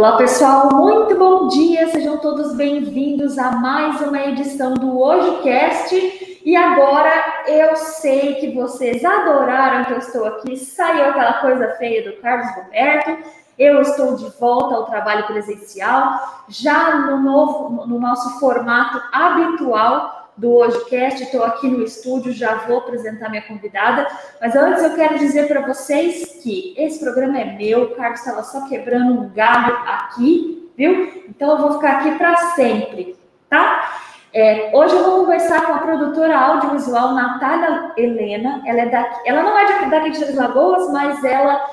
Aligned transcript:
Olá, 0.00 0.16
pessoal, 0.16 0.70
muito 0.72 1.14
bom 1.14 1.46
dia, 1.48 1.86
sejam 1.90 2.16
todos 2.16 2.56
bem-vindos 2.56 3.36
a 3.36 3.52
mais 3.52 4.00
uma 4.00 4.18
edição 4.28 4.72
do 4.72 4.98
HojeCast. 4.98 6.40
E 6.42 6.56
agora 6.56 7.44
eu 7.46 7.76
sei 7.76 8.36
que 8.36 8.50
vocês 8.50 9.04
adoraram 9.04 9.84
que 9.84 9.92
eu 9.92 9.98
estou 9.98 10.24
aqui, 10.24 10.56
saiu 10.56 11.04
aquela 11.04 11.34
coisa 11.42 11.74
feia 11.76 12.02
do 12.02 12.16
Carlos 12.16 12.50
Roberto. 12.56 13.14
Eu 13.58 13.82
estou 13.82 14.16
de 14.16 14.26
volta 14.40 14.74
ao 14.74 14.86
trabalho 14.86 15.26
presencial, 15.26 16.44
já 16.48 16.94
no 17.00 17.18
novo, 17.18 17.86
no 17.86 18.00
nosso 18.00 18.40
formato 18.40 19.02
habitual 19.12 20.19
do 20.36 20.56
HojeCast. 20.56 21.22
Estou 21.22 21.44
aqui 21.44 21.68
no 21.68 21.82
estúdio, 21.82 22.32
já 22.32 22.54
vou 22.66 22.78
apresentar 22.78 23.28
minha 23.28 23.42
convidada. 23.42 24.06
Mas 24.40 24.54
antes 24.54 24.82
eu 24.82 24.94
quero 24.94 25.18
dizer 25.18 25.48
para 25.48 25.66
vocês 25.66 26.40
que 26.42 26.74
esse 26.76 27.00
programa 27.00 27.38
é 27.38 27.44
meu, 27.44 27.84
o 27.84 27.94
Carlos 27.94 28.20
estava 28.20 28.42
só 28.42 28.68
quebrando 28.68 29.20
um 29.20 29.28
galho 29.30 29.76
aqui, 29.86 30.70
viu? 30.76 31.24
Então 31.28 31.52
eu 31.52 31.58
vou 31.58 31.72
ficar 31.74 31.98
aqui 31.98 32.12
para 32.16 32.36
sempre, 32.54 33.16
tá? 33.48 34.00
É, 34.32 34.70
hoje 34.72 34.94
eu 34.94 35.04
vou 35.04 35.20
conversar 35.24 35.66
com 35.66 35.74
a 35.74 35.78
produtora 35.78 36.38
audiovisual 36.38 37.14
Natália 37.14 37.92
Helena. 37.96 38.62
Ela, 38.64 38.82
é 38.82 38.86
daqui, 38.86 39.28
ela 39.28 39.42
não 39.42 39.58
é 39.58 39.88
daqui 39.90 40.10
de 40.10 40.32
Lagoas, 40.32 40.92
mas 40.92 41.24
ela 41.24 41.68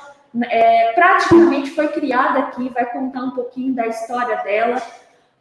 é, 0.49 0.91
praticamente 0.93 1.71
foi 1.71 1.87
criada 1.89 2.39
aqui, 2.39 2.69
vai 2.69 2.85
contar 2.85 3.21
um 3.21 3.31
pouquinho 3.31 3.73
da 3.73 3.87
história 3.87 4.37
dela 4.37 4.81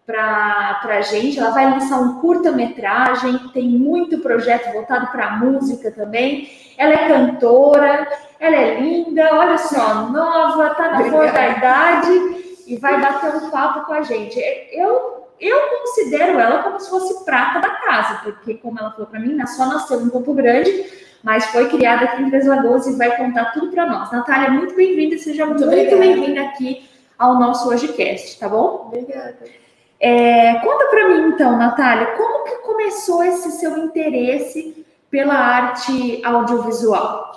para 0.07 0.81
a 0.85 1.01
gente. 1.01 1.39
Ela 1.39 1.51
vai 1.51 1.69
lançar 1.69 1.99
um 2.01 2.21
curta-metragem, 2.21 3.51
tem 3.53 3.69
muito 3.69 4.19
projeto 4.21 4.73
voltado 4.73 5.09
para 5.09 5.37
música 5.37 5.91
também. 5.91 6.49
Ela 6.79 6.93
é 6.93 7.09
cantora, 7.09 8.09
ela 8.39 8.57
é 8.57 8.81
linda, 8.81 9.31
olha 9.35 9.59
só, 9.59 10.09
nova, 10.09 10.71
tá 10.71 10.93
na 10.93 11.05
flor 11.05 11.33
da 11.33 11.49
idade 11.49 12.37
e 12.67 12.77
vai 12.77 13.01
bater 13.01 13.35
um 13.35 13.51
papo 13.51 13.87
com 13.87 13.93
a 13.93 14.03
gente. 14.03 14.39
Eu 14.71 15.27
eu 15.39 15.57
considero 15.69 16.41
ela 16.41 16.63
como 16.63 16.81
se 16.81 16.89
fosse 16.89 17.23
prata 17.25 17.61
da 17.61 17.69
casa, 17.69 18.21
porque 18.23 18.55
como 18.55 18.79
ela 18.79 18.91
falou 18.93 19.07
para 19.07 19.21
mim, 19.21 19.39
só 19.47 19.67
nasceu 19.67 20.01
em 20.01 20.09
Campo 20.09 20.33
Grande, 20.33 20.87
mas 21.23 21.45
foi 21.47 21.69
criada 21.69 22.07
aqui 22.07 22.23
em 22.23 22.31
Três 22.31 22.47
Lagoas 22.47 22.87
e 22.87 22.97
vai 22.97 23.15
contar 23.19 23.53
tudo 23.53 23.71
para 23.71 23.85
nós. 23.85 24.11
Natália, 24.11 24.51
muito 24.51 24.75
bem-vinda 24.75 25.19
seja 25.19 25.45
muito, 25.45 25.67
muito 25.67 25.99
bem-vinda 25.99 26.41
aqui 26.41 26.89
ao 27.19 27.39
nosso 27.39 27.69
HojeCast, 27.69 28.39
tá 28.39 28.49
bom? 28.49 28.87
Obrigada. 28.87 29.66
É, 29.99 30.55
conta 30.61 30.87
para 30.87 31.09
mim 31.09 31.29
então, 31.29 31.57
Natália, 31.57 32.15
como 32.17 32.45
que 32.45 32.57
começou 32.57 33.25
esse 33.25 33.53
seu 33.53 33.77
interesse 33.79 34.87
pela 35.11 35.35
arte 35.35 36.21
audiovisual? 36.25 37.33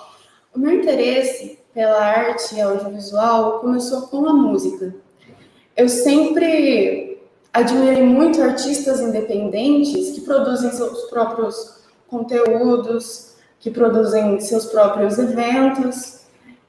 O 0.54 0.60
meu 0.60 0.74
interesse 0.74 1.60
pela 1.74 1.98
arte 1.98 2.60
audiovisual 2.60 3.60
começou 3.60 4.08
com 4.08 4.28
a 4.28 4.34
música. 4.34 4.94
Eu 5.76 5.88
sempre 5.88 7.22
admirei 7.54 8.04
muito 8.04 8.42
artistas 8.42 9.00
independentes 9.00 10.12
que 10.12 10.22
produzem 10.22 10.72
seus 10.72 11.04
próprios 11.10 11.86
conteúdos, 12.08 13.36
que 13.60 13.72
produzem 13.72 14.40
seus 14.40 14.66
próprios 14.66 15.18
eventos. 15.18 16.22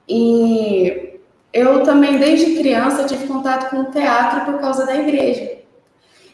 E 0.09 1.19
eu 1.53 1.83
também, 1.83 2.19
desde 2.19 2.57
criança, 2.57 3.05
tive 3.05 3.27
contato 3.27 3.71
com 3.71 3.79
o 3.79 3.91
teatro 3.91 4.53
por 4.53 4.61
causa 4.61 4.87
da 4.87 4.95
igreja. 4.95 5.60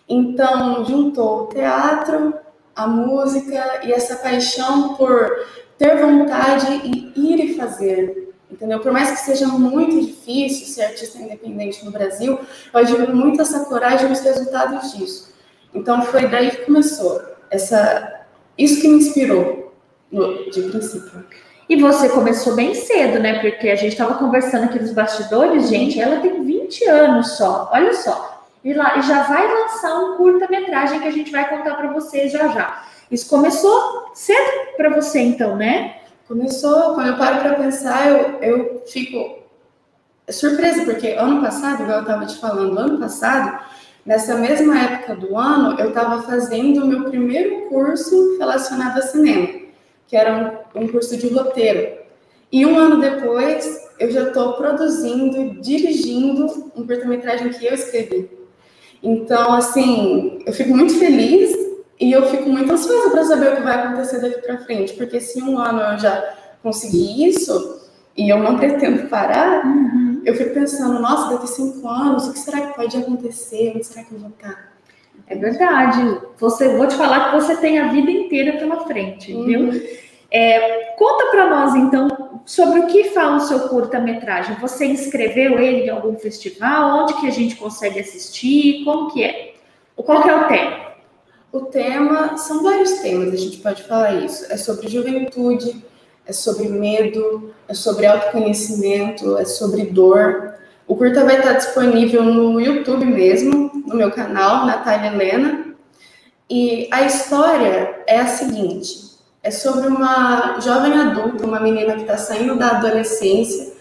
Então, 0.09 0.85
juntou 0.85 1.43
o 1.43 1.47
teatro, 1.47 2.35
a 2.75 2.87
música 2.87 3.81
e 3.84 3.93
essa 3.93 4.17
paixão 4.17 4.94
por 4.94 5.31
ter 5.77 5.97
vontade 5.97 6.67
e 6.84 7.12
ir 7.17 7.44
e 7.44 7.55
fazer. 7.56 8.34
Entendeu? 8.50 8.78
Por 8.78 8.93
mais 8.93 9.11
que 9.11 9.19
seja 9.19 9.49
muito 9.49 10.00
difícil 10.00 10.67
ser 10.67 10.83
artista 10.84 11.19
independente 11.19 11.84
no 11.84 11.91
Brasil, 11.91 12.39
eu 12.72 12.81
admiro 12.81 13.17
muito 13.17 13.43
essa 13.43 13.65
coragem 13.65 14.09
e 14.09 14.12
os 14.12 14.21
resultados 14.21 14.93
disso. 14.93 15.34
Então, 15.75 16.03
foi 16.03 16.28
daí 16.28 16.50
que 16.50 16.65
começou. 16.65 17.21
Essa, 17.50 18.21
isso 18.56 18.81
que 18.81 18.88
me 18.88 18.99
inspirou, 18.99 19.75
de 20.53 20.62
princípio. 20.62 21.25
E 21.69 21.75
você 21.81 22.09
começou 22.09 22.55
bem 22.55 22.75
cedo, 22.75 23.19
né? 23.19 23.41
Porque 23.41 23.69
a 23.69 23.75
gente 23.75 23.93
estava 23.93 24.15
conversando 24.15 24.65
aqui 24.67 24.78
nos 24.78 24.93
bastidores, 24.93 25.69
gente, 25.69 26.00
ela 26.00 26.21
tem 26.21 26.44
20 26.44 26.84
anos 26.88 27.37
só. 27.37 27.69
Olha 27.73 27.93
só 27.93 28.36
e, 28.66 28.75
lá, 28.75 28.99
e 28.99 29.03
já 29.03 29.22
vai 29.22 29.47
lançar 29.47 29.97
um 29.97 30.16
curta-metragem 30.16 30.99
que 30.99 31.06
a 31.06 31.12
gente 31.12 31.31
vai 31.31 31.49
contar 31.49 31.77
para 31.77 31.93
vocês 31.93 32.32
já 32.32 32.49
já. 32.49 32.84
Isso 33.09 33.31
começou 33.31 34.10
cedo 34.12 34.75
para 34.77 34.91
você, 34.91 35.21
então, 35.21 35.54
né? 35.54 35.99
Começou, 36.27 36.94
quando 36.94 37.06
eu 37.06 37.16
paro 37.16 37.38
para 37.43 37.55
pensar, 37.55 38.09
eu, 38.09 38.43
eu 38.43 38.82
fico 38.88 39.38
surpresa, 40.28 40.84
porque 40.84 41.10
ano 41.10 41.41
passado, 41.41 41.84
igual 41.84 41.99
eu 41.99 42.03
estava 42.03 42.26
te 42.26 42.41
falando, 42.41 42.76
ano 42.76 42.99
passado, 42.99 43.56
nessa 44.05 44.34
mesma 44.34 44.76
época 44.76 45.15
do 45.15 45.38
ano, 45.38 45.78
eu 45.78 45.91
estava 45.91 46.22
fazendo 46.22 46.82
o 46.82 46.88
meu 46.88 47.05
primeiro 47.05 47.69
curso 47.69 48.37
relacionado 48.37 48.99
a 48.99 49.03
cinema, 49.03 49.60
que 50.09 50.16
era 50.16 50.66
um, 50.75 50.82
um 50.82 50.88
curso 50.88 51.16
de 51.16 51.28
roteiro. 51.28 51.99
E 52.50 52.66
um 52.66 52.76
ano 52.76 53.00
depois, 53.00 53.88
eu 54.00 54.10
já 54.10 54.25
estou 54.25 54.55
produzindo, 54.55 55.60
dirigindo 55.60 56.47
um 56.75 56.84
curta-metragem 56.84 57.50
que 57.50 57.65
eu 57.65 57.72
escrevi. 57.72 58.36
Então, 59.03 59.53
assim, 59.53 60.41
eu 60.47 60.53
fico 60.53 60.71
muito 60.71 60.99
feliz 60.99 61.55
e 62.01 62.12
eu 62.12 62.27
fico 62.29 62.49
muito 62.49 62.73
ansiosa 62.73 63.11
para 63.11 63.25
saber 63.25 63.53
o 63.53 63.57
que 63.57 63.62
vai 63.62 63.75
acontecer 63.75 64.21
daqui 64.21 64.41
para 64.43 64.59
frente, 64.59 64.95
porque 64.95 65.21
se 65.21 65.43
um 65.43 65.59
ano 65.59 65.81
eu 65.81 65.99
já 65.99 66.34
consegui 66.62 67.27
isso 67.27 67.81
e 68.17 68.29
eu 68.29 68.39
não 68.39 68.56
pretendo 68.56 69.09
parar, 69.09 69.65
uhum. 69.65 70.23
eu 70.25 70.35
fico 70.35 70.55
pensando, 70.55 71.01
nossa, 71.01 71.35
daqui 71.35 71.49
cinco 71.49 71.89
anos, 71.89 72.27
o 72.27 72.33
que 72.33 72.39
será 72.39 72.62
que 72.62 72.77
pode 72.77 72.97
acontecer? 72.97 73.73
Onde 73.75 73.87
será 73.87 74.05
que 74.05 74.12
eu 74.12 74.19
vou 74.19 74.31
estar? 74.31 74.73
É 75.27 75.37
verdade. 75.37 76.21
Você, 76.39 76.77
vou 76.77 76.87
te 76.87 76.95
falar 76.95 77.31
que 77.31 77.41
você 77.41 77.56
tem 77.56 77.79
a 77.79 77.89
vida 77.89 78.11
inteira 78.11 78.59
pela 78.59 78.85
frente, 78.87 79.33
uhum. 79.33 79.45
viu? 79.45 79.83
É, 80.31 80.94
conta 80.97 81.26
para 81.26 81.48
nós, 81.48 81.75
então, 81.75 82.41
sobre 82.44 82.81
o 82.81 82.87
que 82.87 83.04
fala 83.10 83.37
o 83.37 83.41
seu 83.41 83.69
curta-metragem. 83.69 84.56
Você 84.60 84.87
inscreveu 84.87 85.59
ele 85.59 85.87
em 85.87 85.91
algum 85.91 86.16
festival? 86.19 87.03
Onde 87.03 87.14
que 87.14 87.26
a 87.26 87.31
gente 87.31 87.56
consegue 87.56 88.00
assistir? 88.00 88.84
Como 88.84 89.10
que 89.12 89.25
é? 89.25 89.54
Qual 89.97 90.22
que 90.22 90.28
é 90.28 90.37
o 90.37 90.48
tema? 90.48 90.87
O 91.53 91.60
tema, 91.60 92.37
são 92.37 92.62
vários 92.62 92.92
temas, 93.00 93.32
a 93.32 93.37
gente 93.37 93.59
pode 93.59 93.82
falar 93.84 94.14
isso. 94.14 94.53
É 94.53 94.56
sobre 94.56 94.88
juventude, 94.88 95.82
é 96.26 96.32
sobre 96.32 96.69
medo, 96.69 97.54
é 97.66 97.75
sobre 97.75 98.06
autoconhecimento, 98.06 99.38
é 99.38 99.44
sobre 99.44 99.87
dor. 99.87 100.54
O 100.87 100.94
curta 100.97 101.25
vai 101.25 101.38
estar 101.38 101.54
disponível 101.54 102.22
no 102.22 102.60
YouTube 102.60 103.06
mesmo, 103.06 103.70
no 103.87 103.97
meu 103.97 104.10
canal, 104.10 104.66
Natália 104.66 105.10
Helena. 105.10 105.75
E 106.48 106.88
a 106.93 107.03
história 107.03 108.03
é 108.06 108.19
a 108.19 108.26
seguinte: 108.26 109.06
é 109.47 109.51
sobre 109.53 109.87
uma 109.87 110.59
jovem 110.59 110.93
adulta, 110.93 111.47
uma 111.47 111.61
menina 111.61 111.95
que 111.95 112.01
está 112.01 112.17
saindo 112.17 112.57
da 112.57 112.71
adolescência 112.71 113.75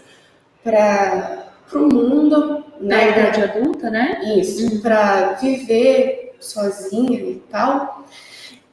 para 0.62 1.44
o 1.74 1.92
mundo. 1.92 2.64
Na 2.78 2.96
né? 2.98 3.10
idade 3.10 3.42
adulta, 3.42 3.90
né? 3.90 4.20
Isso, 4.38 4.62
uhum. 4.62 4.80
para 4.80 5.32
viver 5.32 6.36
sozinha 6.38 7.18
e 7.18 7.42
tal. 7.50 8.04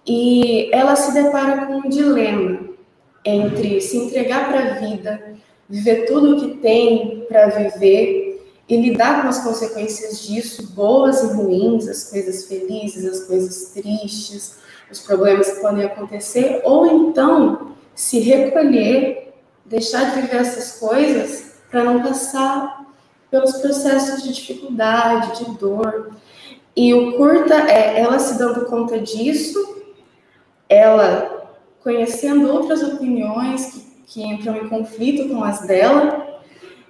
E 0.05 0.69
ela 0.73 0.95
se 0.95 1.13
depara 1.13 1.65
com 1.65 1.77
um 1.77 1.89
dilema 1.89 2.59
entre 3.25 3.79
se 3.81 3.97
entregar 3.97 4.49
para 4.49 4.59
a 4.59 4.73
vida, 4.73 5.35
viver 5.69 6.05
tudo 6.05 6.35
o 6.35 6.39
que 6.41 6.57
tem 6.57 7.25
para 7.29 7.47
viver 7.47 8.45
e 8.67 8.75
lidar 8.75 9.21
com 9.21 9.29
as 9.29 9.39
consequências 9.39 10.27
disso, 10.27 10.73
boas 10.73 11.23
e 11.23 11.27
ruins, 11.33 11.87
as 11.87 12.09
coisas 12.09 12.45
felizes, 12.45 13.05
as 13.05 13.25
coisas 13.25 13.71
tristes, 13.71 14.57
os 14.93 15.01
problemas 15.01 15.51
que 15.51 15.61
podem 15.61 15.85
acontecer, 15.85 16.61
ou 16.63 16.85
então 16.85 17.73
se 17.95 18.19
recolher, 18.19 19.33
deixar 19.65 20.11
de 20.11 20.21
viver 20.21 20.37
essas 20.37 20.79
coisas 20.79 21.55
para 21.69 21.83
não 21.83 22.01
passar 22.01 22.85
pelos 23.29 23.53
processos 23.53 24.23
de 24.23 24.33
dificuldade, 24.33 25.43
de 25.43 25.57
dor. 25.57 26.11
E 26.75 26.93
o 26.93 27.17
curta 27.17 27.55
é 27.69 27.99
ela 27.99 28.19
se 28.19 28.37
dando 28.37 28.65
conta 28.65 28.99
disso, 28.99 29.83
ela 30.69 31.49
conhecendo 31.83 32.51
outras 32.51 32.81
opiniões 32.83 33.65
que, 33.65 33.79
que 34.07 34.23
entram 34.23 34.55
em 34.57 34.69
conflito 34.69 35.27
com 35.29 35.43
as 35.43 35.61
dela, 35.61 36.39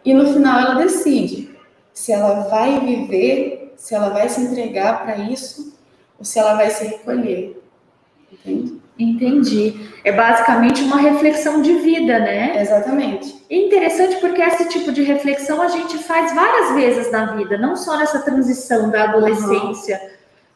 e 0.06 0.14
no 0.14 0.34
final 0.34 0.60
ela 0.60 0.84
decide 0.84 1.58
se 1.94 2.12
ela 2.12 2.48
vai 2.50 2.80
viver, 2.80 3.74
se 3.78 3.96
ela 3.96 4.10
vai 4.10 4.28
se 4.28 4.42
entregar 4.42 5.04
para 5.04 5.18
isso, 5.18 5.74
ou 6.20 6.26
se 6.26 6.40
ela 6.40 6.56
vai 6.56 6.70
se 6.70 6.86
recolher. 6.86 7.63
Entende? 8.46 8.84
Entendi. 8.98 9.90
É 10.04 10.12
basicamente 10.12 10.84
uma 10.84 10.98
reflexão 10.98 11.62
de 11.62 11.74
vida, 11.76 12.20
né? 12.20 12.62
Exatamente. 12.62 13.44
E 13.50 13.66
interessante 13.66 14.18
porque 14.18 14.42
esse 14.42 14.70
tipo 14.70 14.92
de 14.92 15.02
reflexão 15.02 15.62
a 15.62 15.68
gente 15.68 15.98
faz 15.98 16.34
várias 16.36 16.76
vezes 16.76 17.12
na 17.12 17.34
vida, 17.36 17.58
não 17.58 17.76
só 17.76 17.98
nessa 17.98 18.20
transição 18.20 18.90
da 18.92 19.06
adolescência 19.06 20.00
uhum. 20.02 20.10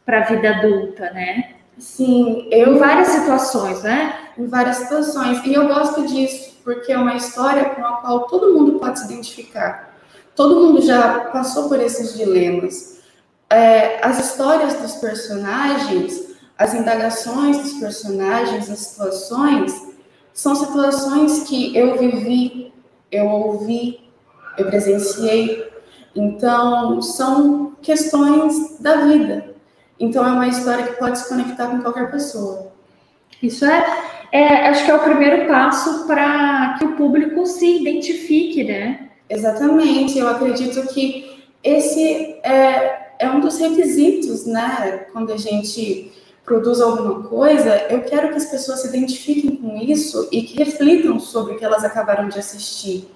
para 0.06 0.20
a 0.20 0.24
vida 0.24 0.50
adulta, 0.50 1.10
né? 1.10 1.54
Sim, 1.78 2.48
eu 2.50 2.74
em 2.74 2.78
várias 2.78 3.08
situações, 3.08 3.82
né? 3.82 4.14
Em 4.36 4.46
várias 4.46 4.76
situações. 4.76 5.44
E 5.44 5.54
eu 5.54 5.66
gosto 5.68 6.06
disso 6.06 6.58
porque 6.64 6.92
é 6.92 6.98
uma 6.98 7.14
história 7.14 7.64
com 7.70 7.84
a 7.84 7.92
qual 7.96 8.26
todo 8.26 8.52
mundo 8.52 8.78
pode 8.78 9.00
se 9.00 9.06
identificar. 9.06 9.96
todo 10.36 10.60
mundo 10.60 10.80
já 10.82 11.20
passou 11.32 11.68
por 11.68 11.80
esses 11.80 12.14
dilemas. 12.14 13.00
É, 13.50 13.98
as 14.06 14.20
histórias 14.20 14.74
dos 14.74 14.96
personagens, 14.96 16.27
as 16.58 16.74
indagações 16.74 17.58
dos 17.58 17.72
personagens, 17.74 18.68
as 18.68 18.80
situações, 18.80 19.88
são 20.34 20.56
situações 20.56 21.44
que 21.44 21.74
eu 21.76 21.96
vivi, 21.96 22.72
eu 23.10 23.26
ouvi, 23.26 24.00
eu 24.58 24.66
presenciei. 24.66 25.68
Então, 26.16 27.00
são 27.00 27.76
questões 27.80 28.78
da 28.80 28.96
vida. 28.96 29.54
Então, 30.00 30.26
é 30.26 30.32
uma 30.32 30.48
história 30.48 30.84
que 30.84 30.98
pode 30.98 31.18
se 31.18 31.28
conectar 31.28 31.68
com 31.68 31.80
qualquer 31.80 32.10
pessoa. 32.10 32.72
Isso 33.40 33.64
é, 33.64 33.86
é 34.32 34.68
acho 34.68 34.84
que 34.84 34.90
é 34.90 34.94
o 34.94 35.00
primeiro 35.00 35.46
passo 35.46 36.06
para 36.06 36.74
que 36.78 36.84
o 36.84 36.96
público 36.96 37.46
se 37.46 37.80
identifique, 37.80 38.64
né? 38.64 39.10
Exatamente. 39.30 40.18
Eu 40.18 40.28
acredito 40.28 40.88
que 40.88 41.38
esse 41.62 42.36
é, 42.42 43.12
é 43.20 43.30
um 43.30 43.38
dos 43.38 43.58
requisitos, 43.58 44.44
né? 44.46 45.06
Quando 45.12 45.32
a 45.32 45.36
gente 45.36 46.12
produz 46.48 46.80
alguma 46.80 47.22
coisa, 47.24 47.86
eu 47.90 48.00
quero 48.00 48.30
que 48.30 48.36
as 48.36 48.46
pessoas 48.46 48.80
se 48.80 48.88
identifiquem 48.88 49.54
com 49.56 49.76
isso 49.76 50.28
e 50.32 50.42
que 50.42 50.56
reflitam 50.56 51.20
sobre 51.20 51.54
o 51.54 51.58
que 51.58 51.64
elas 51.64 51.84
acabaram 51.84 52.28
de 52.28 52.38
assistir 52.38 53.08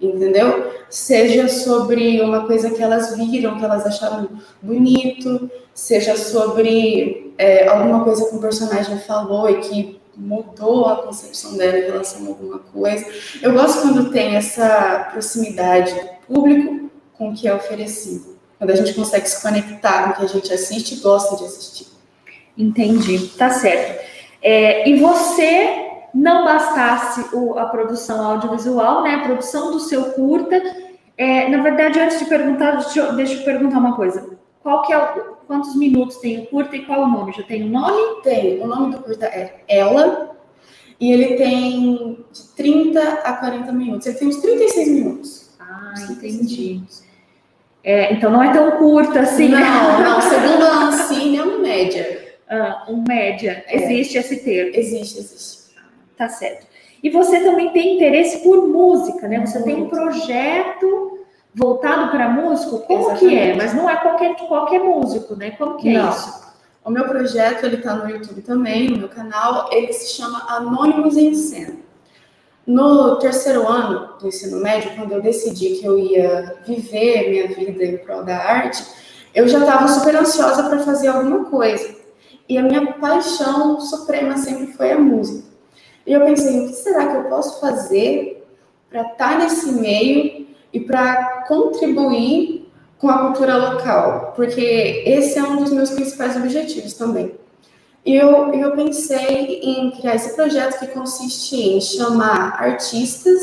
entendeu? 0.00 0.72
Seja 0.90 1.48
sobre 1.48 2.20
uma 2.20 2.46
coisa 2.46 2.70
que 2.70 2.82
elas 2.82 3.16
viram, 3.16 3.58
que 3.58 3.64
elas 3.64 3.86
acharam 3.86 4.28
bonito, 4.60 5.50
seja 5.74 6.16
sobre 6.16 7.34
é, 7.38 7.66
alguma 7.68 8.04
coisa 8.04 8.28
que 8.28 8.36
o 8.36 8.40
personagem 8.40 8.98
falou 8.98 9.48
e 9.48 9.60
que 9.60 10.00
mudou 10.16 10.86
a 10.86 10.96
concepção 11.02 11.56
dela 11.56 11.78
em 11.78 11.82
relação 11.82 12.24
a 12.24 12.28
alguma 12.28 12.58
coisa. 12.58 13.06
Eu 13.42 13.52
gosto 13.52 13.82
quando 13.82 14.10
tem 14.10 14.36
essa 14.36 15.08
proximidade 15.12 15.92
do 15.94 16.34
público 16.34 16.90
com 17.14 17.30
o 17.30 17.34
que 17.34 17.46
é 17.48 17.54
oferecido. 17.54 18.36
Quando 18.58 18.70
a 18.70 18.76
gente 18.76 18.94
consegue 18.94 19.28
se 19.28 19.42
conectar 19.42 20.04
com 20.04 20.10
o 20.10 20.14
que 20.16 20.24
a 20.24 20.28
gente 20.28 20.52
assiste 20.52 20.94
e 20.94 21.00
gosta 21.00 21.36
de 21.36 21.44
assistir. 21.44 21.95
Entendi, 22.56 23.28
tá 23.36 23.50
certo. 23.50 24.04
É, 24.42 24.88
e 24.88 24.98
você 24.98 25.86
não 26.14 26.44
bastasse 26.44 27.34
o, 27.34 27.58
a 27.58 27.66
produção 27.66 28.24
audiovisual, 28.24 29.02
né, 29.02 29.16
a 29.16 29.24
produção 29.24 29.72
do 29.72 29.80
seu 29.80 30.12
curta. 30.12 30.60
É, 31.18 31.48
na 31.48 31.62
verdade, 31.62 31.98
antes 32.00 32.18
de 32.18 32.24
perguntar, 32.24 32.72
deixa 32.72 33.00
eu, 33.00 33.14
deixa 33.14 33.34
eu 33.34 33.44
perguntar 33.44 33.78
uma 33.78 33.94
coisa. 33.94 34.36
Qual 34.62 34.82
que 34.82 34.92
é 34.92 34.98
o, 34.98 35.36
quantos 35.46 35.76
minutos 35.76 36.16
tem 36.16 36.40
o 36.40 36.46
curta 36.46 36.74
e 36.74 36.84
qual 36.84 37.02
o 37.02 37.08
nome? 37.08 37.32
Já 37.32 37.42
tem 37.42 37.62
o 37.62 37.66
um 37.66 37.70
nome? 37.70 38.22
Tem. 38.22 38.60
O 38.60 38.66
nome 38.66 38.94
do 38.94 39.02
curta 39.02 39.26
é 39.26 39.62
Ela 39.68 40.36
e 40.98 41.12
ele 41.12 41.36
tem 41.36 42.24
de 42.32 42.42
30 42.56 43.00
a 43.00 43.32
40 43.34 43.72
minutos. 43.72 44.06
Ele 44.06 44.16
tem 44.16 44.28
uns 44.28 44.36
36 44.36 44.88
minutos. 44.88 45.50
Ah, 45.60 45.94
entendi. 46.10 46.82
É, 47.84 48.12
então 48.12 48.30
não 48.30 48.42
é 48.42 48.52
tão 48.52 48.72
curta 48.72 49.20
assim. 49.20 49.48
Não, 49.48 50.00
não. 50.02 50.20
Segundo 50.20 50.64
a 50.64 50.84
Ancine, 50.86 51.36
é 51.36 51.42
um 51.44 51.60
Ah, 52.48 52.86
um 52.88 53.04
média. 53.06 53.64
É. 53.66 53.76
Existe 53.76 54.18
esse 54.18 54.36
termo? 54.38 54.72
Existe, 54.74 55.18
existe. 55.18 55.74
Tá 56.16 56.28
certo. 56.28 56.66
E 57.02 57.10
você 57.10 57.40
também 57.40 57.70
tem 57.72 57.96
interesse 57.96 58.38
por 58.38 58.66
música, 58.66 59.28
né? 59.28 59.44
Você 59.44 59.58
Muito. 59.58 59.74
tem 59.74 59.82
um 59.84 59.88
projeto 59.88 61.18
voltado 61.54 62.10
para 62.10 62.28
músico? 62.28 62.80
Como 62.80 63.10
Exatamente. 63.10 63.26
que 63.28 63.38
é? 63.38 63.54
Mas 63.54 63.74
não 63.74 63.88
é 63.88 63.96
qualquer, 63.96 64.34
qualquer 64.36 64.80
músico, 64.80 65.36
né? 65.36 65.52
Como 65.52 65.76
que 65.76 65.90
é 65.90 65.98
não. 65.98 66.10
isso? 66.10 66.46
O 66.84 66.90
meu 66.90 67.04
projeto, 67.04 67.64
ele 67.64 67.76
está 67.76 67.94
no 67.94 68.08
YouTube 68.08 68.42
também, 68.42 68.88
no 68.90 68.98
meu 68.98 69.08
canal, 69.08 69.68
ele 69.72 69.92
se 69.92 70.14
chama 70.14 70.46
Anônimos 70.48 71.16
em 71.16 71.34
Cena. 71.34 71.74
No 72.66 73.16
terceiro 73.18 73.66
ano 73.66 74.18
do 74.20 74.28
ensino 74.28 74.60
médio, 74.60 74.94
quando 74.96 75.12
eu 75.12 75.20
decidi 75.20 75.76
que 75.76 75.84
eu 75.84 75.98
ia 75.98 76.56
viver 76.66 77.30
minha 77.30 77.48
vida 77.48 77.84
em 77.84 77.98
prol 77.98 78.24
da 78.24 78.36
arte, 78.36 78.84
eu 79.34 79.46
já 79.48 79.58
estava 79.58 79.86
super 79.88 80.16
ansiosa 80.16 80.62
para 80.68 80.78
fazer 80.80 81.08
alguma 81.08 81.44
coisa. 81.44 81.94
E 82.48 82.56
a 82.56 82.62
minha 82.62 82.92
paixão 82.94 83.80
suprema 83.80 84.36
sempre 84.36 84.72
foi 84.72 84.92
a 84.92 84.98
música. 84.98 85.46
E 86.06 86.12
eu 86.12 86.24
pensei, 86.24 86.60
o 86.60 86.68
que 86.68 86.74
será 86.74 87.06
que 87.08 87.16
eu 87.16 87.24
posso 87.24 87.60
fazer 87.60 88.46
para 88.88 89.02
estar 89.02 89.32
tá 89.32 89.38
nesse 89.38 89.72
meio 89.72 90.46
e 90.72 90.80
para 90.80 91.44
contribuir 91.48 92.70
com 92.98 93.08
a 93.08 93.18
cultura 93.18 93.56
local? 93.56 94.32
Porque 94.36 95.02
esse 95.04 95.38
é 95.38 95.42
um 95.42 95.56
dos 95.56 95.72
meus 95.72 95.90
principais 95.90 96.36
objetivos 96.36 96.94
também. 96.94 97.34
E 98.04 98.14
eu, 98.14 98.54
eu 98.54 98.70
pensei 98.76 99.60
em 99.64 99.90
criar 99.90 100.14
esse 100.14 100.36
projeto 100.36 100.78
que 100.78 100.86
consiste 100.86 101.56
em 101.56 101.80
chamar 101.80 102.62
artistas, 102.62 103.40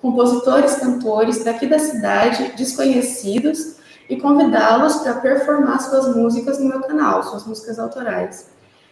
compositores, 0.00 0.76
cantores 0.76 1.42
daqui 1.42 1.66
da 1.66 1.80
cidade, 1.80 2.52
desconhecidos, 2.56 3.75
e 4.08 4.16
convidá-los 4.16 4.96
para 4.96 5.14
performar 5.14 5.80
suas 5.80 6.14
músicas 6.14 6.58
no 6.58 6.68
meu 6.68 6.80
canal, 6.80 7.22
suas 7.22 7.46
músicas 7.46 7.78
autorais. 7.78 8.48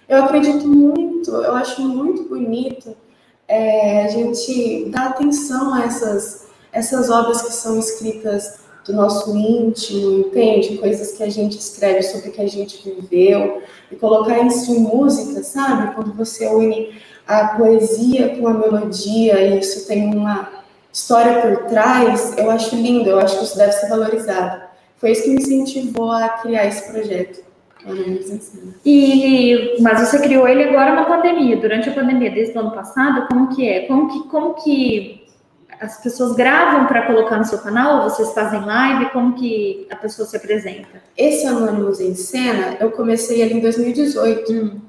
Eu 0.09 0.25
acredito 0.25 0.67
muito, 0.67 1.31
eu 1.31 1.55
acho 1.55 1.81
muito 1.83 2.25
bonito 2.25 2.95
é, 3.49 4.05
a 4.05 4.09
gente 4.09 4.87
dar 4.91 5.11
atenção 5.11 5.73
a 5.75 5.85
essas, 5.85 6.47
essas 6.73 7.11
obras 7.11 7.43
que 7.43 7.53
são 7.53 7.79
escritas 7.79 8.65
do 8.85 8.93
nosso 8.93 9.35
íntimo, 9.35 10.27
entende? 10.27 10.77
Coisas 10.79 11.13
que 11.13 11.23
a 11.23 11.31
gente 11.31 11.59
escreve 11.59 12.03
sobre 12.03 12.29
o 12.29 12.33
que 12.33 12.43
a 12.43 12.49
gente 12.49 12.83
viveu 12.85 13.63
e 13.91 13.97
colocar 13.97 14.39
isso 14.41 14.73
em 14.73 14.81
música, 14.81 15.43
sabe? 15.43 15.95
Quando 15.95 16.13
você 16.13 16.47
une 16.49 16.95
a 17.27 17.57
poesia 17.57 18.37
com 18.37 18.47
a 18.47 18.53
melodia 18.53 19.41
e 19.41 19.59
isso 19.59 19.87
tem 19.87 20.15
uma 20.15 20.65
história 20.93 21.41
por 21.41 21.65
trás, 21.69 22.37
eu 22.37 22.51
acho 22.51 22.77
lindo, 22.77 23.09
eu 23.09 23.19
acho 23.19 23.39
que 23.39 23.45
isso 23.45 23.57
deve 23.57 23.73
ser 23.73 23.89
valorizado. 23.89 24.64
Foi 25.05 25.13
isso 25.13 25.25
que 25.25 25.29
me 25.29 25.37
incentivou 25.37 26.13
a 26.13 26.31
criar 26.31 26.65
esse 26.65 26.91
projeto. 26.91 27.45
E, 28.87 29.77
mas 29.83 30.01
você 30.01 30.19
criou 30.19 30.49
ele 30.49 30.65
agora 30.65 30.95
na 30.95 31.05
pandemia, 31.05 31.59
durante 31.59 31.91
a 31.91 31.93
pandemia, 31.93 32.31
desde 32.31 32.57
o 32.57 32.61
ano 32.61 32.71
passado, 32.71 33.29
como 33.29 33.55
que 33.55 33.69
é? 33.69 33.81
Como 33.81 34.09
que, 34.09 34.29
como 34.31 34.55
que 34.55 35.27
as 35.79 36.03
pessoas 36.03 36.35
gravam 36.35 36.87
para 36.87 37.07
colocar 37.07 37.37
no 37.37 37.45
seu 37.45 37.59
canal? 37.59 38.09
Vocês 38.09 38.33
fazem 38.33 38.65
live? 38.65 39.11
Como 39.11 39.35
que 39.35 39.87
a 39.91 39.97
pessoa 39.97 40.27
se 40.27 40.39
apresenta? 40.39 41.03
Esse 41.19 41.47
Anônimos 41.47 42.01
em 42.01 42.15
Cena, 42.15 42.79
eu 42.81 42.91
comecei 42.91 43.43
ali 43.43 43.53
em 43.53 43.61
2018. 43.61 44.53
Hum. 44.55 44.81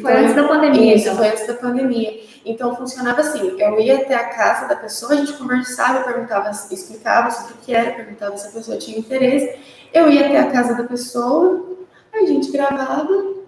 Então, 0.00 0.10
foi 0.10 0.20
antes 0.20 0.34
da 0.34 0.48
pandemia. 0.48 0.94
Isso, 0.94 1.04
então. 1.04 1.16
foi 1.16 1.28
antes 1.28 1.46
da 1.46 1.54
pandemia. 1.54 2.20
Então 2.44 2.74
funcionava 2.74 3.20
assim: 3.20 3.56
eu 3.58 3.80
ia 3.80 3.96
até 3.96 4.14
a 4.14 4.28
casa 4.30 4.66
da 4.66 4.76
pessoa, 4.76 5.12
a 5.12 5.16
gente 5.16 5.32
conversava, 5.34 6.04
perguntava, 6.04 6.50
explicava 6.50 7.30
sobre 7.30 7.54
o 7.54 7.56
que 7.58 7.74
era, 7.74 7.92
perguntava 7.92 8.36
se 8.36 8.48
a 8.48 8.50
pessoa 8.50 8.78
tinha 8.78 8.98
interesse. 8.98 9.58
Eu 9.92 10.10
ia 10.10 10.26
até 10.26 10.38
a 10.38 10.50
casa 10.50 10.74
da 10.74 10.84
pessoa, 10.84 11.66
a 12.12 12.24
gente 12.24 12.50
gravava 12.50 13.40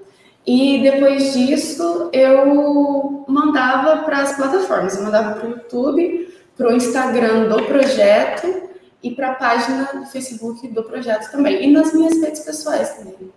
e 0.46 0.82
depois 0.82 1.32
disso 1.32 2.10
eu 2.12 3.24
mandava 3.28 4.02
para 4.02 4.22
as 4.22 4.36
plataformas, 4.36 4.96
eu 4.96 5.04
mandava 5.04 5.38
para 5.38 5.48
o 5.48 5.50
YouTube, 5.50 6.34
para 6.56 6.68
o 6.68 6.76
Instagram 6.76 7.48
do 7.48 7.62
projeto 7.64 8.70
e 9.02 9.12
para 9.12 9.30
a 9.30 9.34
página 9.34 9.88
do 9.94 10.06
Facebook 10.06 10.66
do 10.68 10.82
projeto 10.82 11.30
também, 11.30 11.64
e 11.64 11.72
nas 11.72 11.92
minhas 11.92 12.20
redes 12.20 12.40
pessoais 12.40 12.94
também. 12.94 13.32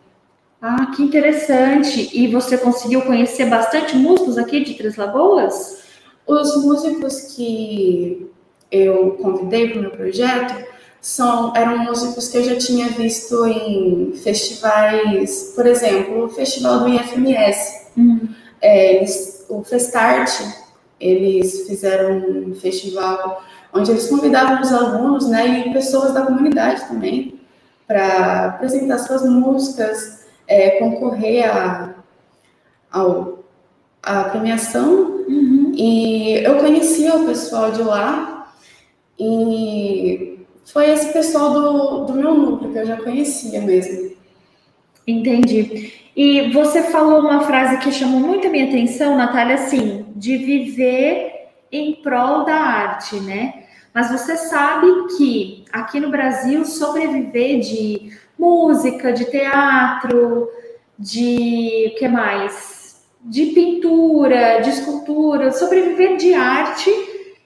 Ah, 0.62 0.88
que 0.96 1.04
interessante! 1.04 2.10
E 2.14 2.28
você 2.28 2.58
conseguiu 2.58 3.02
conhecer 3.04 3.46
bastante 3.46 3.96
músicos 3.96 4.38
aqui 4.38 4.64
de 4.64 4.74
Três 4.74 4.96
Lagoas? 4.96 5.84
Os 6.26 6.64
músicos 6.64 7.36
que 7.36 8.30
eu 8.72 9.12
convidei 9.22 9.70
para 9.70 9.80
o 9.80 9.82
meu 9.82 9.92
projeto 9.92 10.66
são, 11.00 11.56
eram 11.56 11.78
músicos 11.80 12.30
que 12.30 12.38
eu 12.38 12.44
já 12.44 12.58
tinha 12.58 12.90
visto 12.90 13.46
em 13.46 14.14
festivais, 14.16 15.54
por 15.56 15.68
exemplo, 15.68 16.26
o 16.26 16.30
festival 16.30 16.80
do 16.80 16.90
IFMS. 16.90 17.92
Uhum. 17.96 18.30
É, 18.60 18.96
eles, 18.96 19.46
o 19.48 19.64
Festart, 19.64 20.32
eles 21.00 21.68
fizeram 21.68 22.18
um 22.18 22.56
festival 22.56 23.44
onde 23.72 23.92
eles 23.92 24.08
convidavam 24.08 24.62
os 24.62 24.72
alunos 24.72 25.28
né, 25.28 25.68
e 25.68 25.74
pessoas 25.74 26.14
da 26.14 26.24
comunidade 26.24 26.88
também 26.88 27.40
para 27.86 28.48
apresentar 28.48 28.98
suas 29.00 29.24
músicas, 29.30 30.14
é, 30.48 30.72
concorrer 30.72 31.50
a, 31.50 31.96
ao, 32.92 33.40
a 34.02 34.25
premiação. 34.25 35.24
Uhum. 35.28 35.72
E 35.75 36.44
eu 36.44 36.58
conhecia 36.58 37.16
o 37.16 37.25
pessoal 37.25 37.72
de 37.72 37.82
lá 37.82 38.54
e 39.20 40.40
foi 40.66 40.90
esse 40.92 41.12
pessoal 41.14 41.52
do, 41.52 42.06
do 42.06 42.14
meu 42.14 42.34
núcleo, 42.34 42.72
que 42.72 42.80
eu 42.80 42.86
já 42.86 42.98
conhecia 42.98 43.62
mesmo. 43.62 44.16
Entendi. 45.08 45.94
E 46.16 46.50
você 46.52 46.84
falou 46.84 47.20
uma 47.20 47.42
frase 47.42 47.78
que 47.78 47.92
chamou 47.92 48.20
muito 48.20 48.48
a 48.48 48.50
minha 48.50 48.68
atenção, 48.68 49.18
Natália, 49.18 49.56
assim, 49.56 50.06
de 50.16 50.38
viver 50.38 51.50
em 51.72 51.96
prol 51.96 52.46
da 52.46 52.56
arte, 52.56 53.18
né? 53.18 53.66
Mas 53.94 54.10
você 54.10 54.36
sabe 54.36 54.88
que 55.18 55.66
aqui 55.72 56.00
no 56.00 56.10
Brasil 56.10 56.66
sobreviver 56.66 57.60
de 57.60 58.12
música, 58.38 59.12
de 59.12 59.25
teatro, 59.25 60.50
de 60.98 61.92
o 61.94 62.00
que 62.00 62.08
mais? 62.08 63.04
De 63.22 63.48
pintura, 63.48 64.60
de 64.60 64.70
escultura, 64.70 65.51
sobreviver 65.51 66.18
de 66.18 66.34
arte 66.34 66.92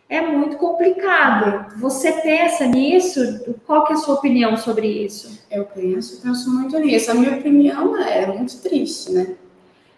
é 0.09 0.21
muito 0.21 0.57
complicado. 0.57 1.77
Você 1.79 2.11
pensa 2.13 2.65
nisso? 2.65 3.21
Qual 3.65 3.85
que 3.85 3.93
é 3.93 3.95
a 3.95 3.99
sua 3.99 4.15
opinião 4.15 4.57
sobre 4.57 4.87
isso? 4.87 5.39
Eu 5.51 5.65
penso, 5.65 6.21
penso 6.21 6.51
muito 6.51 6.77
nisso. 6.79 7.11
A 7.11 7.13
minha 7.13 7.37
opinião 7.37 7.95
é 8.01 8.25
muito 8.25 8.59
triste, 8.61 9.11
né? 9.11 9.35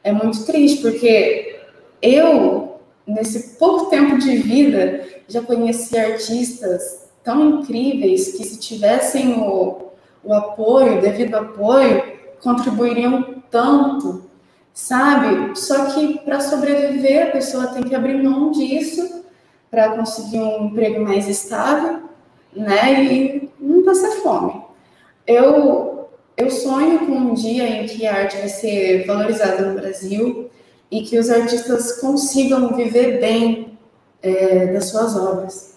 É 0.04 0.12
muito 0.12 0.46
triste 0.46 0.82
porque 0.82 1.62
eu, 2.02 2.76
nesse 3.08 3.58
pouco 3.58 3.90
tempo 3.90 4.18
de 4.18 4.36
vida, 4.38 5.08
já 5.28 5.42
conheci 5.42 5.98
artistas 5.98 7.10
tão 7.24 7.62
incríveis 7.62 8.34
que 8.34 8.44
se 8.44 8.60
tivessem 8.60 9.40
o, 9.40 9.91
o 10.24 10.34
apoio, 10.34 10.98
o 10.98 11.02
devido 11.02 11.36
apoio, 11.36 12.04
contribuiriam 12.42 13.44
tanto, 13.50 14.24
sabe? 14.74 15.58
Só 15.58 15.86
que 15.86 16.20
para 16.20 16.40
sobreviver 16.40 17.28
a 17.28 17.32
pessoa 17.32 17.68
tem 17.68 17.84
que 17.84 17.96
abrir 17.96 18.22
mão 18.22 18.52
disso 18.52 19.26
para 19.70 19.96
conseguir 19.96 20.40
um 20.40 20.68
emprego 20.68 21.04
mais 21.04 21.28
estável, 21.28 22.02
né? 22.56 23.04
E 23.04 23.50
não 23.60 23.84
passar 23.84 24.12
fome. 24.22 24.62
Eu 25.26 25.92
eu 26.38 26.50
sonho 26.50 27.06
com 27.06 27.12
um 27.12 27.34
dia 27.36 27.68
em 27.68 27.86
que 27.86 28.08
a 28.08 28.16
arte 28.16 28.38
vai 28.38 28.48
ser 28.48 29.06
valorizada 29.06 29.64
no 29.64 29.80
Brasil 29.80 30.50
e 30.90 31.04
que 31.04 31.20
os 31.20 31.30
artistas 31.30 32.00
consigam 32.00 32.76
viver 32.76 33.20
bem 33.20 33.78
é, 34.24 34.68
das 34.68 34.86
suas 34.86 35.16
obras. 35.16 35.71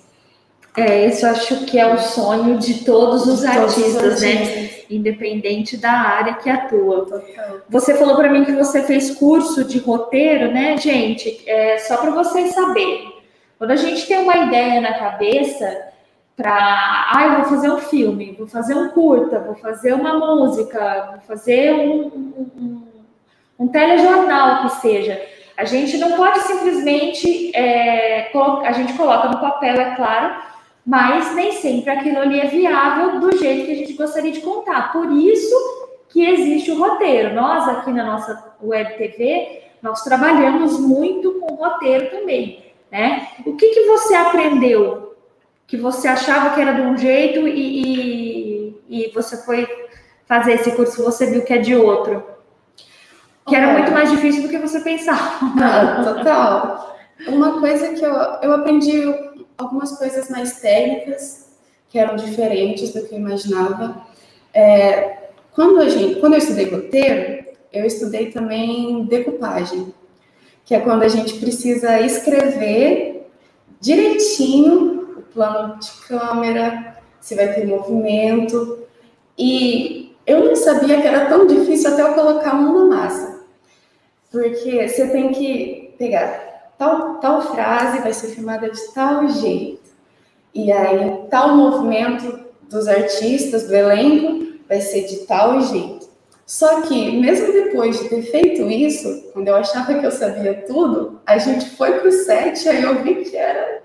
É, 0.76 1.07
eu 1.07 1.31
acho 1.31 1.64
que 1.66 1.78
é 1.78 1.87
o 1.87 1.99
sonho 1.99 2.59
de 2.59 2.85
todos 2.85 3.26
os, 3.26 3.40
de 3.40 3.47
artistas, 3.47 3.95
todos 3.95 4.14
os 4.14 4.23
né? 4.23 4.33
artistas? 4.33 4.85
Independente 4.90 5.76
da 5.76 5.93
área 5.93 6.35
que 6.35 6.50
atua. 6.50 7.07
Total. 7.07 7.61
Você 7.69 7.95
falou 7.95 8.16
para 8.16 8.31
mim 8.31 8.45
que 8.45 8.52
você 8.52 8.83
fez 8.83 9.12
curso 9.12 9.64
de 9.64 9.78
roteiro, 9.78 10.52
né, 10.52 10.76
gente? 10.76 11.43
É, 11.47 11.78
só 11.78 11.97
para 11.99 12.11
vocês 12.11 12.52
saberem. 12.52 13.14
Quando 13.57 13.71
a 13.71 13.76
gente 13.76 14.07
tem 14.07 14.19
uma 14.19 14.37
ideia 14.37 14.81
na 14.81 14.95
cabeça 14.95 15.95
para, 16.37 16.52
ah, 16.52 17.25
eu 17.25 17.37
vou 17.37 17.45
fazer 17.45 17.71
um 17.71 17.78
filme, 17.78 18.35
vou 18.37 18.49
fazer 18.49 18.75
um 18.75 18.88
curta, 18.88 19.38
vou 19.38 19.54
fazer 19.54 19.95
uma 19.95 20.19
música, 20.19 21.12
vou 21.12 21.21
fazer 21.21 21.73
um, 21.73 22.07
um, 22.07 22.50
um, 22.59 22.83
um 23.61 23.69
telejornal 23.69 24.62
que 24.62 24.81
seja. 24.81 25.23
A 25.57 25.64
gente 25.64 25.97
não 25.99 26.12
pode 26.12 26.40
simplesmente, 26.40 27.54
é, 27.54 28.33
a 28.64 28.73
gente 28.73 28.93
coloca 28.95 29.28
no 29.28 29.38
papel, 29.38 29.76
é 29.76 29.95
claro, 29.95 30.35
mas 30.85 31.35
nem 31.35 31.53
sempre 31.53 31.91
aquilo 31.91 32.19
ali 32.19 32.41
é 32.41 32.47
viável 32.47 33.19
do 33.21 33.37
jeito 33.37 33.67
que 33.67 33.73
a 33.73 33.76
gente 33.76 33.93
gostaria 33.95 34.33
de 34.33 34.41
contar. 34.41 34.93
Por 34.93 35.11
isso 35.12 35.55
que 36.11 36.25
existe 36.25 36.71
o 36.71 36.79
roteiro. 36.79 37.35
Nós 37.35 37.67
aqui 37.69 37.91
na 37.91 38.05
nossa 38.05 38.55
web 38.62 38.97
TV, 38.99 39.62
nós 39.83 40.03
trabalhamos 40.03 40.79
muito 40.79 41.33
com 41.41 41.55
roteiro 41.55 42.11
também, 42.11 42.73
né? 42.91 43.29
O 43.47 43.57
que, 43.57 43.69
que 43.69 43.87
você 43.87 44.14
aprendeu 44.14 45.14
que 45.67 45.79
você 45.79 46.07
achava 46.07 46.55
que 46.55 46.61
era 46.61 46.73
de 46.73 46.83
um 46.83 46.97
jeito 46.97 47.49
e, 47.49 48.76
e, 48.88 49.07
e 49.07 49.12
você 49.12 49.38
foi 49.38 49.67
fazer 50.26 50.53
esse 50.53 50.73
curso, 50.73 51.03
você 51.03 51.26
viu 51.26 51.43
que 51.43 51.55
é 51.55 51.59
de 51.59 51.75
outro? 51.75 52.23
Que 53.47 53.57
era 53.57 53.73
muito 53.73 53.91
mais 53.91 54.11
difícil 54.11 54.43
do 54.43 54.49
que 54.49 54.59
você 54.59 54.81
pensava. 54.81 55.53
Total. 56.05 56.97
Uma 57.29 57.61
coisa 57.61 57.95
que 57.95 58.05
eu, 58.05 58.12
eu 58.43 58.53
aprendi 58.53 59.03
algumas 59.56 59.96
coisas 59.99 60.28
mais 60.28 60.61
técnicas 60.61 61.49
que 61.88 61.99
eram 61.99 62.16
diferentes 62.16 62.92
do 62.92 63.06
que 63.06 63.14
eu 63.14 63.18
imaginava. 63.18 64.04
É, 64.52 65.28
quando, 65.52 65.80
a 65.80 65.88
gente, 65.88 66.20
quando 66.20 66.34
eu 66.34 66.38
estudei 66.38 66.68
roteiro, 66.68 67.44
eu 67.73 67.84
estudei 67.84 68.30
também 68.30 69.04
decupagem, 69.04 69.92
que 70.64 70.75
é 70.75 70.80
quando 70.80 71.02
a 71.02 71.08
gente 71.08 71.38
precisa 71.38 72.00
escrever 72.00 73.28
direitinho 73.80 75.18
o 75.18 75.23
plano 75.23 75.78
de 75.78 75.90
câmera, 76.08 76.99
se 77.20 77.34
vai 77.34 77.52
ter 77.52 77.66
movimento. 77.66 78.78
E 79.37 80.16
eu 80.26 80.44
não 80.44 80.56
sabia 80.56 81.00
que 81.00 81.06
era 81.06 81.26
tão 81.26 81.46
difícil 81.46 81.92
até 81.92 82.02
eu 82.02 82.14
colocar 82.14 82.50
a 82.50 82.54
mão 82.54 82.88
na 82.88 82.96
massa. 82.96 83.44
Porque 84.30 84.88
você 84.88 85.08
tem 85.08 85.32
que 85.32 85.94
pegar 85.99 86.53
tal, 86.78 87.16
tal 87.21 87.43
frase, 87.43 88.00
vai 88.00 88.12
ser 88.12 88.28
filmada 88.28 88.71
de 88.71 88.81
tal 88.93 89.28
jeito. 89.28 89.83
E 90.54 90.71
aí, 90.71 91.26
tal 91.31 91.57
movimento 91.57 92.45
dos 92.69 92.87
artistas, 92.87 93.66
do 93.66 93.75
elenco, 93.75 94.59
vai 94.69 94.81
ser 94.81 95.04
de 95.07 95.19
tal 95.26 95.61
jeito. 95.61 96.09
Só 96.47 96.83
que, 96.83 97.21
mesmo 97.21 97.52
depois 97.52 97.99
de 97.99 98.09
ter 98.09 98.23
feito 98.23 98.71
isso, 98.71 99.31
quando 99.33 99.49
eu 99.49 99.57
achava 99.57 99.99
que 99.99 100.04
eu 100.04 100.11
sabia 100.11 100.64
tudo, 100.66 101.21
a 101.26 101.38
gente 101.38 101.71
foi 101.71 102.00
pro 102.00 102.12
set 102.12 102.64
e 102.64 102.69
aí 102.69 102.83
eu 102.83 103.02
vi 103.02 103.25
que 103.25 103.37
era 103.37 103.83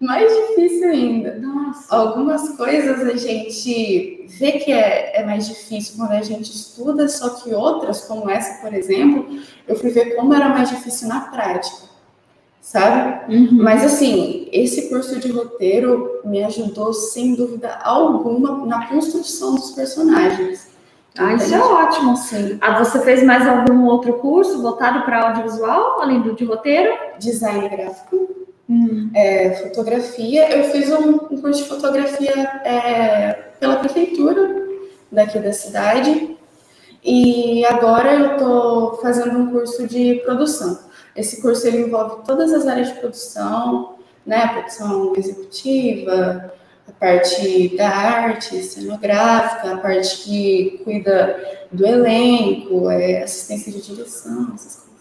mais 0.00 0.32
difícil 0.34 0.88
ainda. 0.88 1.38
Nossa. 1.38 1.94
Algumas 1.94 2.56
coisas 2.56 3.00
a 3.00 3.16
gente 3.16 4.26
vê 4.38 4.52
que 4.52 4.72
é, 4.72 5.20
é, 5.20 5.24
mais 5.24 5.46
difícil 5.46 5.96
quando 5.96 6.12
a 6.12 6.22
gente 6.22 6.50
estuda, 6.50 7.08
só 7.08 7.28
que 7.30 7.54
outras, 7.54 8.04
como 8.04 8.28
essa, 8.28 8.60
por 8.62 8.72
exemplo, 8.74 9.38
eu 9.68 9.76
fui 9.76 9.90
ver 9.90 10.16
como 10.16 10.34
era 10.34 10.48
mais 10.48 10.70
difícil 10.70 11.08
na 11.08 11.20
prática, 11.20 11.91
sabe? 12.62 13.34
Uhum. 13.34 13.62
Mas 13.62 13.84
assim, 13.84 14.48
esse 14.50 14.88
curso 14.88 15.20
de 15.20 15.30
roteiro 15.30 16.22
me 16.24 16.42
ajudou 16.42 16.94
sem 16.94 17.34
dúvida 17.34 17.78
alguma 17.82 18.64
na 18.64 18.86
construção 18.86 19.56
dos 19.56 19.72
personagens. 19.72 20.72
Ah, 21.18 21.34
isso 21.34 21.54
é 21.54 21.60
ótimo. 21.60 22.16
Sim. 22.16 22.56
Ah, 22.62 22.82
você 22.82 22.98
fez 23.00 23.22
mais 23.22 23.46
algum 23.46 23.84
outro 23.84 24.14
curso 24.14 24.62
voltado 24.62 25.04
para 25.04 25.28
audiovisual, 25.28 26.00
além 26.00 26.22
do 26.22 26.34
de 26.34 26.44
roteiro? 26.46 26.96
Design 27.18 27.68
gráfico 27.68 28.42
Hum. 28.72 29.10
É, 29.14 29.50
fotografia, 29.56 30.50
eu 30.50 30.64
fiz 30.70 30.90
um, 30.90 31.16
um 31.30 31.40
curso 31.42 31.62
de 31.62 31.68
fotografia 31.68 32.32
é, 32.64 33.32
pela 33.60 33.76
prefeitura 33.76 34.66
daqui 35.10 35.38
da 35.38 35.52
cidade 35.52 36.38
e 37.04 37.66
agora 37.66 38.14
eu 38.14 38.32
estou 38.32 38.94
fazendo 39.02 39.38
um 39.38 39.50
curso 39.50 39.86
de 39.86 40.22
produção. 40.24 40.78
Esse 41.14 41.42
curso 41.42 41.66
ele 41.66 41.82
envolve 41.82 42.24
todas 42.24 42.52
as 42.52 42.66
áreas 42.66 42.88
de 42.88 42.94
produção, 42.94 43.96
né, 44.26 44.48
produção 44.48 45.14
executiva, 45.16 46.52
a 46.88 46.92
parte 46.92 47.76
da 47.76 47.88
arte 47.88 48.62
cenográfica, 48.62 49.74
a 49.74 49.76
parte 49.78 50.24
que 50.24 50.80
cuida 50.84 51.64
do 51.70 51.86
elenco, 51.86 52.90
é, 52.90 53.22
assistência 53.22 53.72
de 53.72 53.82
direção, 53.82 54.52
essas 54.54 54.76
coisas. 54.76 54.92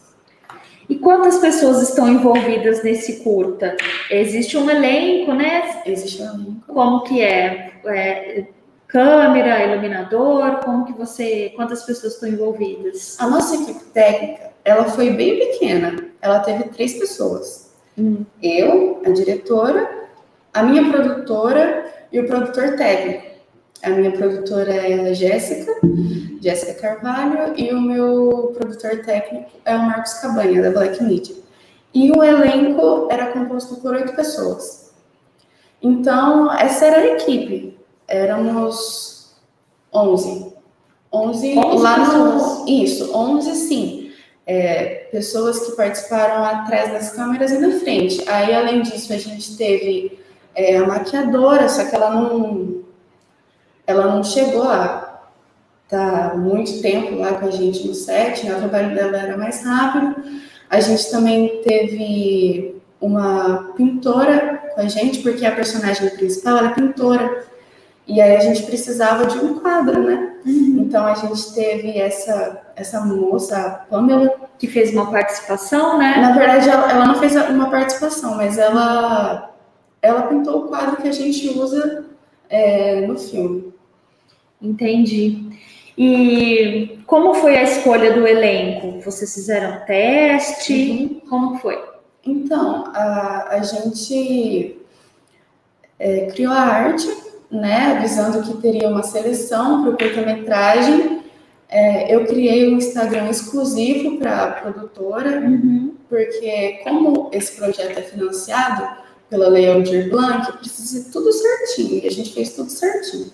E 0.90 0.96
quantas 0.98 1.38
pessoas 1.38 1.82
estão 1.82 2.08
envolvidas 2.08 2.84
nesse 2.84 3.24
curta? 3.24 3.78
Existe 4.10 4.58
um 4.58 4.70
elenco, 4.70 5.34
né? 5.34 5.82
Existe 5.86 6.22
um 6.22 6.26
elenco. 6.26 6.64
Como 6.68 7.04
que 7.04 7.22
é? 7.22 7.72
é 7.86 8.48
câmera, 8.92 9.66
iluminador, 9.66 10.60
como 10.66 10.86
que 10.86 10.92
você, 10.92 11.54
quantas 11.56 11.84
pessoas 11.84 12.16
estão 12.16 12.28
envolvidas? 12.28 13.18
A 13.20 13.28
nossa 13.28 13.56
equipe 13.56 13.86
técnica, 13.86 14.51
ela 14.64 14.86
foi 14.86 15.12
bem 15.12 15.40
pequena. 15.40 16.08
Ela 16.22 16.40
teve 16.40 16.66
três 16.66 16.94
pessoas. 16.94 17.72
Hum. 17.98 18.26
Eu, 18.42 19.02
a 19.06 19.10
diretora, 19.10 19.90
a 20.54 20.64
minha 20.64 20.90
produtora 20.92 21.86
e 22.12 22.20
o 22.20 22.28
produtor 22.28 22.76
técnico. 22.76 23.32
A 23.84 23.90
minha 23.90 24.12
produtora 24.12 24.72
é 24.72 25.10
a 25.10 25.14
Jéssica, 25.14 25.74
Jéssica 26.40 26.76
Carvalho, 26.76 27.54
e 27.58 27.74
o 27.74 27.82
meu 27.82 28.54
produtor 28.56 29.02
técnico 29.04 29.50
é 29.66 29.76
o 29.76 29.80
Marcos 29.80 30.14
Cabanha, 30.16 30.62
da 30.62 30.70
Black 30.70 31.04
Media. 31.04 31.36
E 31.94 32.12
o 32.12 32.24
elenco 32.24 33.08
era 33.10 33.32
composto 33.32 33.78
por 33.78 33.96
oito 33.96 34.16
pessoas. 34.16 34.94
Então, 35.82 36.54
essa 36.54 36.86
era 36.86 36.98
a 36.98 37.08
equipe. 37.16 37.78
Éramos 38.08 39.36
11. 39.92 40.54
11, 41.12 41.58
11 41.58 41.82
lá 41.82 42.00
pessoas. 42.00 42.60
no. 42.60 42.70
Isso, 42.70 43.18
11 43.18 43.56
sim. 43.56 44.01
É, 44.46 45.08
pessoas 45.12 45.60
que 45.60 45.76
participaram 45.76 46.44
atrás 46.44 46.92
das 46.92 47.12
câmeras 47.12 47.52
e 47.52 47.60
na 47.60 47.80
frente. 47.80 48.28
Aí, 48.28 48.54
além 48.54 48.82
disso, 48.82 49.14
a 49.14 49.18
gente 49.18 49.56
teve 49.56 50.20
é, 50.56 50.78
a 50.78 50.88
maquiadora, 50.88 51.70
só 51.70 51.86
que 51.86 51.96
ela 51.96 52.10
não 52.10 52.82
ela 53.86 54.08
não 54.08 54.24
chegou 54.24 54.64
estar 54.64 55.20
tá 55.90 56.34
muito 56.36 56.82
tempo 56.82 57.16
lá 57.16 57.34
com 57.34 57.48
a 57.48 57.52
gente 57.52 57.86
no 57.88 57.94
set, 57.94 58.46
né? 58.46 58.56
o 58.56 58.60
trabalho 58.60 58.96
dela 58.96 59.18
era 59.18 59.38
mais 59.38 59.64
rápido. 59.64 60.16
A 60.70 60.80
gente 60.80 61.12
também 61.12 61.62
teve 61.64 62.82
uma 63.00 63.74
pintora 63.76 64.62
com 64.74 64.82
a 64.82 64.88
gente, 64.88 65.20
porque 65.20 65.46
a 65.46 65.52
personagem 65.52 66.10
principal 66.12 66.58
é 66.58 66.70
pintora. 66.70 67.46
E 68.12 68.20
aí 68.20 68.36
a 68.36 68.42
gente 68.42 68.64
precisava 68.64 69.26
de 69.26 69.38
um 69.38 69.60
quadro, 69.60 70.04
né? 70.04 70.36
Uhum. 70.46 70.82
Então 70.82 71.06
a 71.06 71.14
gente 71.14 71.54
teve 71.54 71.98
essa, 71.98 72.62
essa 72.76 73.00
moça, 73.00 73.58
a 73.58 73.70
Pamela. 73.70 74.50
Que 74.60 74.68
fez 74.68 74.92
uma 74.92 75.10
participação, 75.10 75.98
né? 75.98 76.18
Na 76.18 76.34
verdade, 76.34 76.70
ela, 76.70 76.92
ela 76.92 77.06
não 77.06 77.16
fez 77.16 77.38
uma 77.38 77.72
participação, 77.72 78.36
mas 78.36 78.58
ela, 78.58 79.56
ela 80.02 80.24
pintou 80.24 80.66
o 80.66 80.68
quadro 80.68 81.02
que 81.02 81.08
a 81.08 81.12
gente 81.14 81.58
usa 81.58 82.06
é, 82.50 83.00
no 83.08 83.18
filme. 83.18 83.74
Entendi. 84.62 85.50
E 85.98 87.00
como 87.08 87.34
foi 87.36 87.56
a 87.56 87.64
escolha 87.64 88.12
do 88.12 88.28
elenco? 88.28 89.00
Vocês 89.00 89.34
fizeram 89.34 89.86
teste? 89.86 90.74
Uhum. 90.74 91.22
Como 91.30 91.58
foi? 91.60 91.82
Então, 92.26 92.92
a, 92.94 93.48
a 93.52 93.64
gente 93.64 94.78
é, 95.98 96.26
criou 96.26 96.52
a 96.52 96.60
arte, 96.60 97.31
né, 97.52 97.98
avisando 97.98 98.42
que 98.42 98.62
teria 98.62 98.88
uma 98.88 99.04
seleção 99.04 99.82
para 99.82 99.92
o 99.92 99.98
curta-metragem. 99.98 101.22
É, 101.70 102.14
eu 102.14 102.26
criei 102.26 102.74
um 102.74 102.78
Instagram 102.78 103.30
exclusivo 103.30 104.18
para 104.18 104.44
a 104.44 104.52
produtora, 104.52 105.42
uhum. 105.42 105.94
porque 106.10 106.80
como 106.84 107.30
esse 107.32 107.56
projeto 107.56 107.98
é 107.98 108.02
financiado 108.02 108.88
pela 109.30 109.48
Lei 109.48 109.70
Aldir 109.70 110.10
Blanc, 110.10 110.52
precisa 110.58 111.04
ser 111.04 111.12
tudo 111.12 111.32
certinho, 111.32 112.02
e 112.04 112.08
a 112.08 112.12
gente 112.12 112.34
fez 112.34 112.54
tudo 112.54 112.70
certinho. 112.70 113.32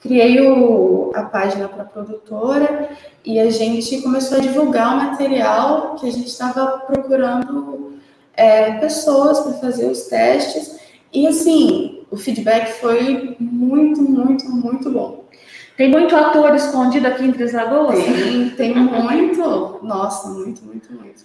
Criei 0.00 0.40
o, 0.46 1.12
a 1.14 1.22
página 1.22 1.66
para 1.66 1.82
a 1.82 1.86
produtora 1.86 2.90
e 3.24 3.40
a 3.40 3.48
gente 3.50 4.02
começou 4.02 4.36
a 4.36 4.40
divulgar 4.40 4.92
o 4.92 4.96
material 4.98 5.96
que 5.96 6.06
a 6.06 6.12
gente 6.12 6.26
estava 6.26 6.78
procurando 6.80 7.94
é, 8.34 8.72
pessoas 8.72 9.40
para 9.40 9.54
fazer 9.54 9.86
os 9.86 10.02
testes. 10.02 10.78
E 11.14 11.28
assim, 11.28 12.04
o 12.10 12.16
feedback 12.16 12.72
foi 12.80 13.36
muito, 13.38 14.02
muito, 14.02 14.50
muito 14.50 14.90
bom. 14.90 15.24
Tem 15.76 15.88
muito 15.88 16.14
ator 16.16 16.54
escondido 16.56 17.06
aqui 17.06 17.24
entre 17.24 17.44
as 17.44 17.52
lagoas? 17.52 18.02
Tem, 18.04 18.50
tem 18.50 18.74
muito. 18.74 19.78
Nossa, 19.82 20.28
muito, 20.28 20.64
muito, 20.64 20.92
muito. 20.92 21.24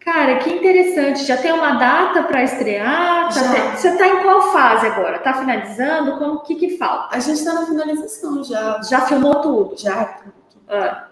Cara, 0.00 0.36
que 0.38 0.50
interessante. 0.50 1.24
Já 1.26 1.36
tem 1.36 1.52
uma 1.52 1.72
data 1.72 2.22
para 2.22 2.42
estrear? 2.42 3.28
Tá 3.28 3.30
já. 3.30 3.76
Você 3.76 3.88
está 3.88 4.08
em 4.08 4.22
qual 4.22 4.52
fase 4.52 4.86
agora? 4.86 5.16
Está 5.16 5.34
finalizando? 5.34 6.18
Como 6.18 6.40
que 6.40 6.54
que 6.54 6.78
falta? 6.78 7.14
A 7.14 7.20
gente 7.20 7.38
está 7.38 7.52
na 7.52 7.66
finalização 7.66 8.42
já. 8.42 8.80
Já 8.82 9.02
filmou 9.02 9.36
tudo? 9.36 9.74
Já. 9.76 10.18
Ah. 10.66 11.09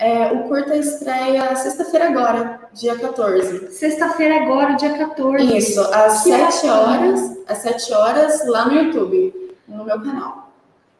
É, 0.00 0.32
o 0.32 0.44
curta 0.44 0.74
estreia 0.74 1.54
sexta-feira 1.54 2.08
agora, 2.08 2.58
dia 2.72 2.98
14. 2.98 3.70
Sexta-feira 3.70 4.42
agora, 4.42 4.72
dia 4.72 4.96
14. 4.96 5.58
Isso, 5.58 5.78
às 5.92 6.22
que 6.22 6.30
7 6.30 6.68
horas, 6.70 7.38
às 7.46 7.58
7 7.58 7.92
horas 7.92 8.48
lá 8.48 8.64
no 8.64 8.72
YouTube, 8.72 9.54
no 9.68 9.84
meu 9.84 10.00
canal. 10.00 10.50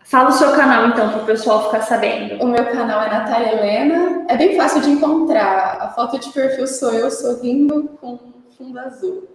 Fala 0.04 0.28
o 0.28 0.32
seu 0.32 0.52
canal 0.52 0.88
então, 0.88 1.08
para 1.08 1.22
o 1.22 1.24
pessoal 1.24 1.64
ficar 1.64 1.80
sabendo. 1.80 2.44
O 2.44 2.48
meu 2.48 2.62
canal 2.66 3.00
é 3.00 3.08
Natália 3.08 3.52
Helena. 3.54 4.26
É 4.28 4.36
bem 4.36 4.54
fácil 4.54 4.82
de 4.82 4.90
encontrar. 4.90 5.78
A 5.80 5.88
foto 5.88 6.18
de 6.18 6.28
perfil 6.28 6.66
sou 6.66 6.92
eu 6.92 7.10
sorrindo 7.10 7.88
com 8.02 8.18
fundo 8.58 8.78
azul. 8.80 9.26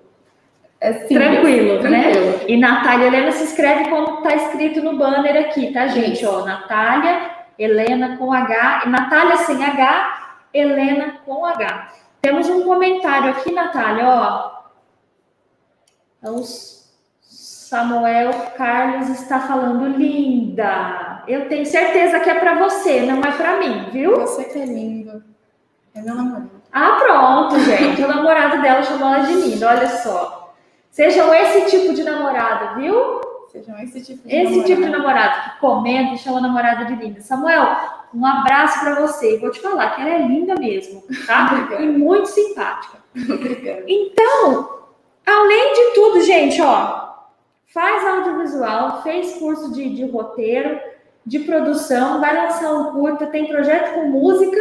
É 0.80 0.94
simples, 0.94 1.18
tranquilo, 1.18 1.80
tranquilo, 1.80 1.90
né? 1.90 2.46
E 2.48 2.56
Natália 2.56 3.08
Helena 3.08 3.32
se 3.32 3.46
escreve 3.46 3.90
como 3.90 4.20
está 4.20 4.36
escrito 4.36 4.84
no 4.84 4.96
banner 4.96 5.36
aqui, 5.38 5.74
tá, 5.74 5.88
gente? 5.88 6.22
Isso. 6.22 6.30
Ó, 6.30 6.46
Natália 6.46 7.35
Helena 7.58 8.18
com 8.18 8.32
H, 8.32 8.84
Natália 8.88 9.38
sem 9.38 9.64
H, 9.64 10.38
Helena 10.54 11.20
com 11.26 11.46
H. 11.46 11.90
Temos 12.22 12.50
um 12.50 12.64
comentário 12.64 13.32
aqui, 13.32 13.52
Natália, 13.52 14.08
ó. 14.08 14.56
Então, 16.18 16.44
Samuel 17.22 18.32
Carlos 18.58 19.10
está 19.10 19.42
falando 19.42 19.88
linda. 19.98 21.24
Eu 21.28 21.48
tenho 21.48 21.66
certeza 21.66 22.20
que 22.20 22.30
é 22.30 22.40
para 22.40 22.56
você, 22.56 23.02
não 23.02 23.20
é 23.22 23.32
para 23.32 23.58
mim, 23.58 23.90
viu? 23.92 24.20
Você 24.22 24.46
que 24.46 24.60
é 24.60 24.66
lindo. 24.66 25.24
É 25.94 26.02
meu 26.02 26.16
namorado. 26.16 26.52
Ah, 26.72 26.98
pronto, 27.00 27.60
gente. 27.60 28.04
o 28.04 28.08
namorado 28.08 28.62
dela 28.62 28.84
chamou 28.84 29.14
ela 29.14 29.26
de 29.26 29.34
linda, 29.34 29.70
olha 29.70 29.88
só. 29.88 30.54
Sejam 30.92 31.34
esse 31.34 31.70
tipo 31.70 31.94
de 31.94 32.04
namorado, 32.04 32.80
viu? 32.80 33.22
Sejam 33.56 33.80
esse 33.80 34.02
tipo 34.04 34.28
de 34.28 34.36
Esse 34.36 34.44
namorado. 34.44 34.66
tipo 34.66 34.82
de 34.82 34.90
namorado 34.90 35.42
que 35.44 35.60
comenta 35.60 36.14
e 36.14 36.18
chama 36.18 36.40
a 36.40 36.42
namorada 36.42 36.86
de 36.86 36.96
linda. 36.96 37.22
Samuel, 37.22 37.66
um 38.14 38.26
abraço 38.26 38.82
para 38.82 38.96
você. 38.96 39.38
Vou 39.38 39.50
te 39.50 39.62
falar 39.62 39.96
que 39.96 40.02
ela 40.02 40.10
é 40.10 40.28
linda 40.28 40.56
mesmo, 40.56 41.02
tá? 41.26 41.70
e 41.80 41.86
muito 41.86 42.28
simpática. 42.28 42.98
Obrigada. 43.16 43.84
Então, 43.88 44.82
além 45.26 45.74
de 45.74 45.94
tudo, 45.94 46.22
gente, 46.22 46.62
ó, 46.62 47.14
faz 47.74 48.06
audiovisual, 48.06 49.02
fez 49.04 49.36
curso 49.36 49.72
de, 49.72 49.96
de 49.96 50.06
roteiro, 50.06 50.78
de 51.26 51.40
produção, 51.40 52.20
vai 52.20 52.36
lançar 52.36 52.74
um 52.74 52.92
curta, 52.92 53.28
tem 53.28 53.48
projeto 53.48 53.94
com 53.94 54.10
música. 54.10 54.58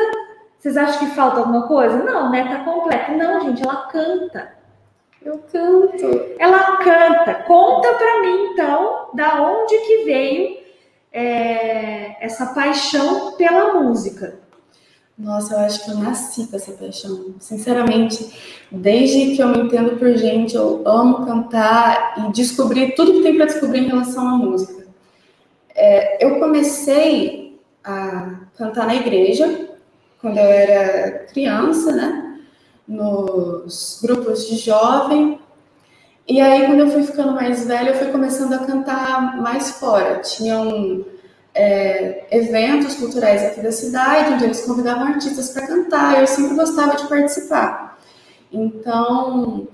Vocês 0.56 0.76
acham 0.76 1.00
que 1.00 1.14
falta 1.14 1.40
alguma 1.40 1.66
coisa? 1.66 1.98
Não, 2.02 2.30
né? 2.30 2.44
Tá 2.44 2.64
completo. 2.64 3.12
Não, 3.12 3.40
gente, 3.40 3.62
ela 3.62 3.88
canta. 3.88 4.54
Eu 5.24 5.38
canto. 5.50 6.34
Ela 6.38 6.76
canta. 6.76 7.34
Conta 7.46 7.94
para 7.94 8.20
mim, 8.20 8.50
então, 8.52 9.08
da 9.14 9.42
onde 9.42 9.78
que 9.78 10.04
veio 10.04 10.58
é, 11.10 12.24
essa 12.24 12.46
paixão 12.46 13.32
pela 13.32 13.74
música. 13.80 14.38
Nossa, 15.16 15.54
eu 15.54 15.60
acho 15.60 15.84
que 15.84 15.92
eu 15.92 15.98
nasci 15.98 16.46
com 16.46 16.56
essa 16.56 16.72
paixão. 16.72 17.36
Sinceramente, 17.38 18.66
desde 18.70 19.34
que 19.34 19.42
eu 19.42 19.48
me 19.48 19.60
entendo 19.60 19.96
por 19.96 20.14
gente, 20.16 20.56
eu 20.56 20.82
amo 20.84 21.24
cantar 21.24 22.16
e 22.18 22.32
descobrir 22.32 22.94
tudo 22.94 23.12
que 23.14 23.22
tem 23.22 23.36
para 23.36 23.46
descobrir 23.46 23.78
em 23.80 23.88
relação 23.88 24.28
à 24.28 24.32
música. 24.32 24.84
É, 25.74 26.24
eu 26.24 26.38
comecei 26.38 27.60
a 27.82 28.40
cantar 28.56 28.86
na 28.86 28.96
igreja 28.96 29.70
quando 30.20 30.38
eu 30.38 30.44
era 30.44 31.26
criança, 31.26 31.92
né? 31.92 32.23
Nos 32.86 34.00
grupos 34.02 34.46
de 34.48 34.56
jovem. 34.56 35.40
E 36.26 36.40
aí, 36.40 36.66
quando 36.66 36.80
eu 36.80 36.90
fui 36.90 37.02
ficando 37.02 37.32
mais 37.32 37.66
velha, 37.66 37.90
eu 37.90 37.98
fui 37.98 38.08
começando 38.08 38.54
a 38.54 38.58
cantar 38.58 39.40
mais 39.40 39.72
fora. 39.72 40.20
Tinham 40.20 41.04
é, 41.54 42.26
eventos 42.30 42.96
culturais 42.96 43.42
aqui 43.42 43.60
da 43.60 43.70
cidade, 43.70 44.34
onde 44.34 44.44
eles 44.44 44.62
convidavam 44.62 45.06
artistas 45.06 45.50
para 45.50 45.66
cantar, 45.66 46.20
eu 46.20 46.26
sempre 46.26 46.56
gostava 46.56 46.96
de 46.96 47.06
participar. 47.08 47.98
Então, 48.50 49.68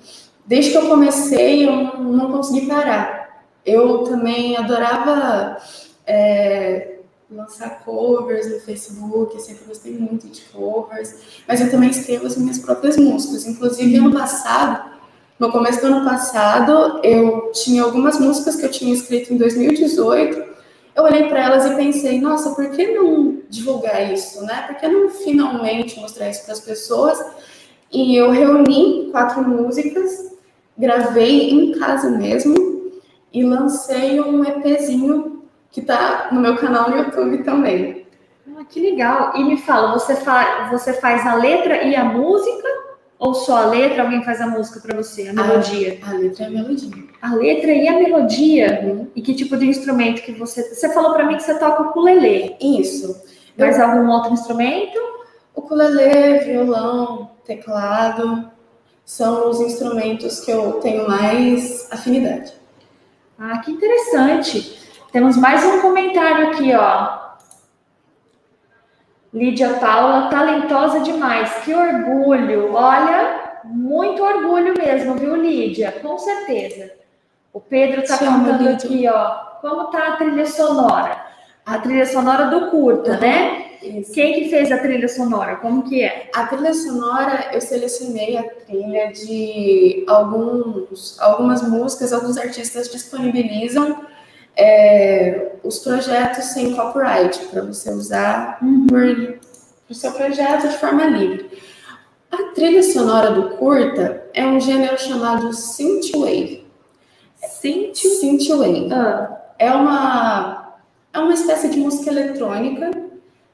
desde 0.46 0.72
que 0.72 0.76
eu 0.76 0.88
comecei, 0.88 1.66
eu 1.66 1.98
não 1.98 2.30
consegui 2.30 2.66
parar. 2.66 3.44
Eu 3.64 4.04
também 4.04 4.56
adorava 4.56 5.58
é, 6.06 6.99
lançar 7.30 7.84
covers 7.84 8.50
no 8.50 8.60
Facebook, 8.60 9.34
eu 9.34 9.40
sempre 9.40 9.64
gostei 9.64 9.96
muito 9.96 10.26
de 10.26 10.40
covers, 10.52 11.14
mas 11.46 11.60
eu 11.60 11.70
também 11.70 11.90
escrevo 11.90 12.26
as 12.26 12.36
minhas 12.36 12.58
próprias 12.58 12.96
músicas. 12.96 13.46
Inclusive, 13.46 13.96
ano 13.96 14.12
passado, 14.12 14.90
no 15.38 15.50
começo 15.50 15.80
do 15.80 15.86
ano 15.86 16.04
passado, 16.04 17.00
eu 17.04 17.52
tinha 17.52 17.82
algumas 17.82 18.18
músicas 18.18 18.56
que 18.56 18.66
eu 18.66 18.70
tinha 18.70 18.92
escrito 18.92 19.32
em 19.32 19.36
2018. 19.36 20.50
Eu 20.94 21.04
olhei 21.04 21.28
para 21.28 21.44
elas 21.44 21.64
e 21.64 21.76
pensei, 21.76 22.20
nossa, 22.20 22.50
por 22.50 22.68
que 22.70 22.86
não 22.88 23.38
divulgar 23.48 24.12
isso, 24.12 24.42
né? 24.42 24.64
Por 24.66 24.76
que 24.76 24.88
não 24.88 25.08
finalmente 25.08 25.98
mostrar 26.00 26.28
isso 26.28 26.44
para 26.44 26.52
as 26.52 26.60
pessoas? 26.60 27.18
E 27.92 28.16
eu 28.16 28.30
reuni 28.30 29.08
quatro 29.10 29.42
músicas, 29.42 30.32
gravei 30.76 31.50
em 31.50 31.72
casa 31.78 32.10
mesmo 32.10 32.92
e 33.32 33.44
lancei 33.44 34.20
um 34.20 34.44
EPzinho 34.44 35.39
que 35.70 35.80
está 35.80 36.28
no 36.32 36.40
meu 36.40 36.56
canal 36.56 36.90
no 36.90 36.96
YouTube 36.96 37.42
também. 37.44 38.06
Ah, 38.56 38.64
que 38.68 38.80
legal. 38.80 39.32
E 39.36 39.44
me 39.44 39.56
fala, 39.56 39.92
você, 39.92 40.16
fa 40.16 40.68
você 40.70 40.92
faz 40.94 41.26
a 41.26 41.34
letra 41.34 41.82
e 41.82 41.94
a 41.94 42.04
música? 42.04 42.68
Ou 43.18 43.34
só 43.34 43.58
a 43.58 43.66
letra, 43.66 44.02
alguém 44.02 44.24
faz 44.24 44.40
a 44.40 44.46
música 44.46 44.80
para 44.80 44.96
você, 44.96 45.28
a 45.28 45.32
melodia? 45.34 45.98
A, 46.02 46.10
a, 46.10 46.12
letra 46.14 46.44
e 46.44 46.46
a 46.46 46.50
melodia. 46.50 47.04
A 47.20 47.34
letra 47.34 47.72
e 47.72 47.88
a 47.88 47.92
melodia? 47.98 48.80
Uhum. 48.82 49.08
E 49.14 49.20
que 49.20 49.34
tipo 49.34 49.58
de 49.58 49.66
instrumento 49.66 50.22
que 50.22 50.32
você... 50.32 50.74
Você 50.74 50.88
falou 50.94 51.12
para 51.12 51.26
mim 51.26 51.36
que 51.36 51.42
você 51.42 51.58
toca 51.58 51.82
o 51.82 51.86
ukulele. 51.88 52.56
Isso. 52.60 53.22
Mais 53.58 53.78
Eu... 53.78 53.84
algum 53.84 54.08
outro 54.08 54.32
instrumento? 54.32 54.98
Ukulele, 55.54 56.38
violão, 56.44 57.32
teclado, 57.44 58.50
são 59.04 59.50
os 59.50 59.60
instrumentos 59.60 60.40
que 60.40 60.50
eu 60.50 60.74
tenho 60.74 61.06
mais 61.06 61.88
afinidade. 61.90 62.52
Ah, 63.38 63.58
que 63.58 63.70
interessante. 63.70 64.78
Temos 65.12 65.36
mais 65.36 65.64
um 65.64 65.80
comentário 65.80 66.48
aqui, 66.48 66.72
ó. 66.72 67.18
Lídia 69.34 69.74
Paula, 69.74 70.28
talentosa 70.28 71.00
demais, 71.00 71.52
que 71.64 71.74
orgulho. 71.74 72.72
Olha, 72.74 73.60
muito 73.64 74.22
orgulho 74.22 74.74
mesmo, 74.78 75.16
viu, 75.16 75.34
Lídia? 75.34 75.92
Com 76.00 76.16
certeza. 76.16 76.92
O 77.52 77.60
Pedro 77.60 78.02
está 78.02 78.18
contando 78.18 78.68
aqui, 78.68 79.08
ó, 79.08 79.30
como 79.60 79.86
tá 79.86 80.08
a 80.08 80.16
trilha 80.16 80.46
sonora. 80.46 81.20
A 81.66 81.78
trilha 81.78 82.06
sonora 82.06 82.46
do 82.46 82.70
curta, 82.70 83.12
uhum. 83.12 83.20
né? 83.20 83.66
Isso. 83.82 84.12
Quem 84.12 84.34
que 84.34 84.48
fez 84.48 84.70
a 84.70 84.78
trilha 84.78 85.08
sonora? 85.08 85.56
Como 85.56 85.82
que 85.88 86.04
é? 86.04 86.30
A 86.34 86.46
trilha 86.46 86.74
sonora, 86.74 87.50
eu 87.52 87.60
selecionei 87.60 88.36
a 88.36 88.42
trilha 88.42 89.10
de 89.12 90.04
alguns, 90.06 91.18
algumas 91.18 91.62
músicas, 91.62 92.12
alguns 92.12 92.36
artistas 92.36 92.90
disponibilizam 92.90 94.09
é, 94.60 95.52
os 95.64 95.78
projetos 95.78 96.44
sem 96.46 96.74
copyright, 96.74 97.38
para 97.46 97.62
você 97.62 97.90
usar 97.90 98.58
uhum. 98.62 98.86
o 99.88 99.94
seu 99.94 100.12
projeto 100.12 100.68
de 100.68 100.76
forma 100.76 101.04
livre. 101.06 101.50
A 102.30 102.52
trilha 102.54 102.82
sonora 102.82 103.32
do 103.32 103.56
curta 103.56 104.24
é 104.34 104.46
um 104.46 104.60
gênero 104.60 104.98
chamado 105.00 105.52
synthwave. 105.52 106.66
Synth? 107.36 107.96
Synthwave. 107.96 108.92
Ah. 108.92 109.36
É, 109.58 109.72
uma, 109.72 110.74
é 111.12 111.18
uma 111.18 111.34
espécie 111.34 111.68
de 111.68 111.78
música 111.78 112.10
eletrônica, 112.10 112.90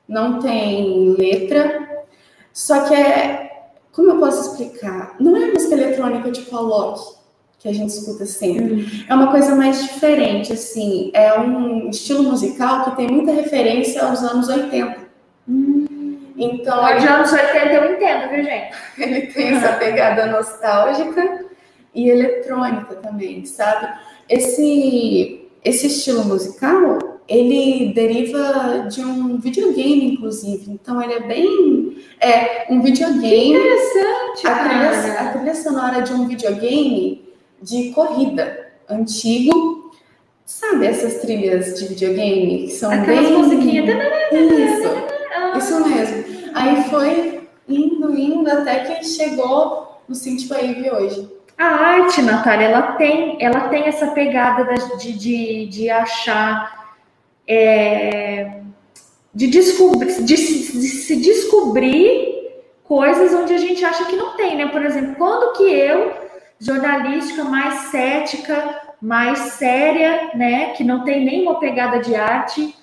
não 0.08 0.40
tem 0.40 1.14
letra, 1.18 2.04
só 2.52 2.86
que 2.86 2.94
é 2.94 3.46
como 3.92 4.10
eu 4.10 4.18
posso 4.18 4.50
explicar? 4.50 5.16
Não 5.18 5.34
é 5.36 5.50
música 5.52 5.74
eletrônica 5.74 6.30
tipo 6.30 6.54
a 6.54 6.60
Loki, 6.60 7.16
que 7.58 7.68
a 7.68 7.72
gente 7.72 7.90
escuta 7.90 8.26
sempre. 8.26 8.74
Hum. 8.74 9.04
É 9.08 9.14
uma 9.14 9.30
coisa 9.30 9.54
mais 9.54 9.82
diferente, 9.82 10.52
assim. 10.52 11.10
É 11.14 11.38
um 11.38 11.88
estilo 11.90 12.24
musical 12.24 12.84
que 12.84 12.96
tem 12.96 13.08
muita 13.08 13.32
referência 13.32 14.02
aos 14.02 14.22
anos 14.22 14.48
80. 14.48 14.96
Hum. 15.48 15.86
Então, 16.36 16.84
de 16.98 17.06
anos 17.06 17.32
80 17.32 17.72
eu 17.72 17.92
entendo, 17.94 18.30
viu, 18.30 18.44
gente? 18.44 18.74
Ele 18.98 19.26
tem 19.28 19.48
essa 19.48 19.72
pegada 19.74 20.26
nostálgica 20.26 21.46
e 21.94 22.10
eletrônica 22.10 22.94
também, 22.96 23.44
sabe? 23.46 23.88
Esse, 24.28 25.48
esse 25.64 25.86
estilo 25.86 26.24
musical, 26.24 26.98
ele 27.26 27.92
deriva 27.94 28.86
de 28.90 29.00
um 29.00 29.38
videogame, 29.38 30.12
inclusive. 30.12 30.70
Então, 30.70 31.00
ele 31.00 31.14
é 31.14 31.20
bem... 31.20 31.96
É 32.20 32.66
um 32.70 32.82
videogame... 32.82 33.22
Que 33.22 33.56
interessante, 33.56 34.46
a 34.46 34.58
trilha, 34.58 35.20
a 35.20 35.32
trilha 35.32 35.54
sonora 35.54 36.02
de 36.02 36.12
um 36.12 36.28
videogame 36.28 37.25
de 37.62 37.90
corrida 37.90 38.72
antigo. 38.88 39.92
Sabe 40.44 40.86
essas 40.86 41.20
trilhas 41.20 41.78
de 41.78 41.88
videogame 41.88 42.66
que 42.66 42.70
são 42.70 42.90
Aquelas 42.90 43.26
bem... 43.26 43.38
musiquinhas... 43.38 43.96
Isso, 44.32 45.58
isso 45.58 45.88
mesmo. 45.88 46.24
Aí 46.54 46.84
foi 46.84 47.48
indo, 47.68 48.16
indo, 48.16 48.48
até 48.48 48.80
que 48.80 49.04
chegou 49.04 50.00
no 50.08 50.14
Synthwave 50.14 50.90
hoje. 50.90 51.28
A 51.58 51.64
arte, 51.64 52.22
Natália, 52.22 52.66
ela 52.66 52.82
tem, 52.92 53.38
ela 53.40 53.68
tem 53.68 53.84
essa 53.84 54.08
pegada 54.08 54.74
de, 54.98 55.12
de, 55.12 55.66
de 55.66 55.90
achar, 55.90 56.94
é, 57.48 58.60
de, 59.34 59.46
descobrir, 59.46 60.22
de, 60.22 60.34
de 60.34 60.36
se 60.36 61.16
descobrir 61.16 62.36
coisas 62.84 63.32
onde 63.32 63.54
a 63.54 63.58
gente 63.58 63.84
acha 63.84 64.04
que 64.04 64.16
não 64.16 64.36
tem, 64.36 64.56
né? 64.56 64.66
Por 64.66 64.84
exemplo, 64.84 65.16
quando 65.16 65.56
que 65.56 65.64
eu, 65.64 66.12
jornalística 66.58 67.44
mais 67.44 67.90
cética, 67.90 68.82
mais 69.00 69.38
séria, 69.38 70.30
né, 70.34 70.72
que 70.72 70.82
não 70.82 71.04
tem 71.04 71.24
nenhuma 71.24 71.58
pegada 71.58 71.98
de 72.00 72.14
arte, 72.14 72.74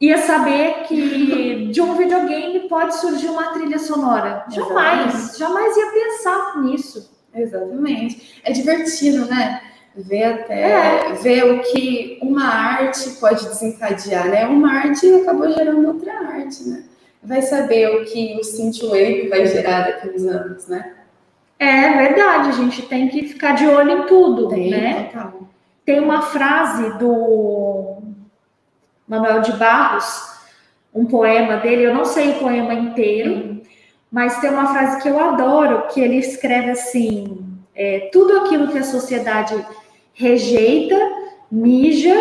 ia 0.00 0.18
saber 0.18 0.84
que 0.86 1.66
de 1.72 1.80
um 1.80 1.94
videogame 1.96 2.68
pode 2.68 2.96
surgir 2.96 3.28
uma 3.28 3.52
trilha 3.52 3.78
sonora. 3.78 4.44
Jamais, 4.50 5.36
jamais 5.36 5.76
ia 5.76 5.90
pensar 5.90 6.62
nisso. 6.62 7.18
Exatamente. 7.34 8.40
É 8.44 8.52
divertido, 8.52 9.26
né? 9.26 9.60
Ver 9.94 10.24
até 10.24 11.10
é. 11.10 11.12
ver 11.14 11.44
o 11.44 11.62
que 11.62 12.18
uma 12.22 12.44
arte 12.44 13.10
pode 13.18 13.44
desencadear, 13.48 14.28
né? 14.28 14.46
Uma 14.46 14.72
arte 14.72 15.12
acabou 15.14 15.52
gerando 15.52 15.88
outra 15.88 16.12
arte, 16.12 16.68
né? 16.68 16.84
Vai 17.22 17.42
saber 17.42 17.88
o 17.96 18.04
que 18.04 18.38
o 18.40 18.44
synthwave 18.44 19.28
vai 19.28 19.44
gerar 19.46 19.86
daqui 19.86 20.08
uns 20.08 20.24
anos, 20.24 20.68
né? 20.68 20.94
É 21.58 21.90
verdade, 21.92 22.50
a 22.50 22.52
gente 22.52 22.82
tem 22.82 23.08
que 23.08 23.26
ficar 23.26 23.52
de 23.52 23.66
olho 23.66 24.02
em 24.02 24.06
tudo, 24.06 24.48
tem, 24.48 24.70
né? 24.70 25.10
Total. 25.12 25.40
Tem 25.84 26.00
uma 26.00 26.22
frase 26.22 26.98
do 26.98 27.96
Manuel 29.08 29.40
de 29.40 29.52
Barros, 29.54 30.38
um 30.94 31.04
poema 31.06 31.56
dele, 31.56 31.82
eu 31.82 31.94
não 31.94 32.04
sei 32.04 32.30
o 32.30 32.38
poema 32.38 32.74
inteiro, 32.74 33.32
uhum. 33.32 33.62
mas 34.10 34.40
tem 34.40 34.50
uma 34.50 34.72
frase 34.72 35.02
que 35.02 35.08
eu 35.08 35.18
adoro, 35.18 35.88
que 35.88 36.00
ele 36.00 36.16
escreve 36.16 36.70
assim: 36.70 37.44
é, 37.74 38.08
tudo 38.12 38.40
aquilo 38.40 38.68
que 38.68 38.78
a 38.78 38.84
sociedade 38.84 39.54
rejeita, 40.14 40.96
mija, 41.50 42.14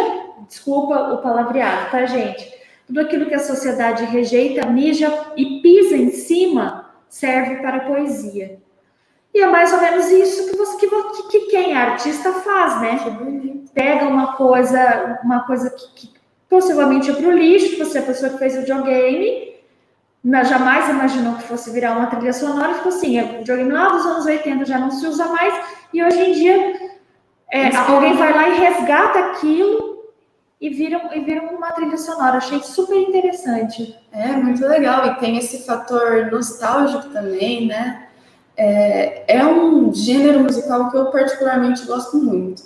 desculpa 0.47 1.13
o 1.13 1.17
palavreado, 1.17 1.91
tá, 1.91 2.05
gente? 2.05 2.57
Tudo 2.87 3.01
aquilo 3.01 3.25
que 3.25 3.35
a 3.35 3.39
sociedade 3.39 4.05
rejeita, 4.05 4.65
mija 4.67 5.11
e 5.35 5.59
pisa 5.61 5.95
em 5.95 6.09
cima 6.09 6.89
serve 7.09 7.57
para 7.57 7.81
poesia. 7.81 8.59
E 9.33 9.41
é 9.41 9.47
mais 9.47 9.71
ou 9.71 9.79
menos 9.79 10.09
isso 10.09 10.49
que, 10.49 10.57
você, 10.57 10.77
que, 10.77 10.87
que 11.29 11.39
quem 11.51 11.73
é 11.73 11.77
artista 11.77 12.33
faz, 12.33 12.81
né? 12.81 12.99
Pega 13.73 14.07
uma 14.07 14.35
coisa, 14.35 15.19
uma 15.23 15.41
coisa 15.41 15.69
que, 15.69 15.87
que 15.93 16.13
possivelmente 16.49 17.11
é 17.11 17.13
para 17.13 17.27
o 17.27 17.31
lixo, 17.31 17.75
que 17.75 17.83
você 17.83 17.99
é 17.99 18.01
a 18.01 18.05
pessoa 18.05 18.31
que 18.31 18.39
fez 18.39 18.55
o 18.55 18.61
videogame, 18.61 19.55
jamais 20.45 20.89
imaginou 20.89 21.35
que 21.35 21.43
fosse 21.43 21.71
virar 21.71 21.95
uma 21.95 22.07
trilha 22.07 22.33
sonora, 22.33 22.73
ficou 22.73 22.91
assim, 22.91 23.21
o 23.21 23.37
videogame 23.39 23.71
lá 23.71 23.89
dos 23.89 24.05
anos 24.05 24.25
80 24.25 24.65
já 24.65 24.79
não 24.79 24.89
se 24.89 25.05
usa 25.05 25.25
mais, 25.25 25.53
e 25.93 26.03
hoje 26.03 26.19
em 26.19 26.31
dia 26.33 26.91
é, 27.51 27.75
alguém 27.75 28.15
vai 28.15 28.33
lá 28.33 28.49
e 28.49 28.59
resgata 28.59 29.19
aquilo 29.19 29.97
e 30.59 30.69
vira, 30.69 31.09
e 31.13 31.19
vira 31.21 31.41
uma 31.43 31.71
trilha 31.71 31.97
sonora. 31.97 32.37
Achei 32.37 32.61
super 32.61 32.97
interessante. 32.97 33.95
É, 34.11 34.27
muito 34.29 34.65
legal. 34.65 35.05
E 35.07 35.15
tem 35.15 35.37
esse 35.37 35.65
fator 35.65 36.29
nostálgico 36.31 37.09
também, 37.09 37.67
né? 37.67 38.06
É, 38.57 39.35
é 39.37 39.45
um 39.45 39.93
gênero 39.93 40.39
musical 40.39 40.89
que 40.89 40.97
eu 40.97 41.11
particularmente 41.11 41.85
gosto 41.85 42.17
muito. 42.17 42.63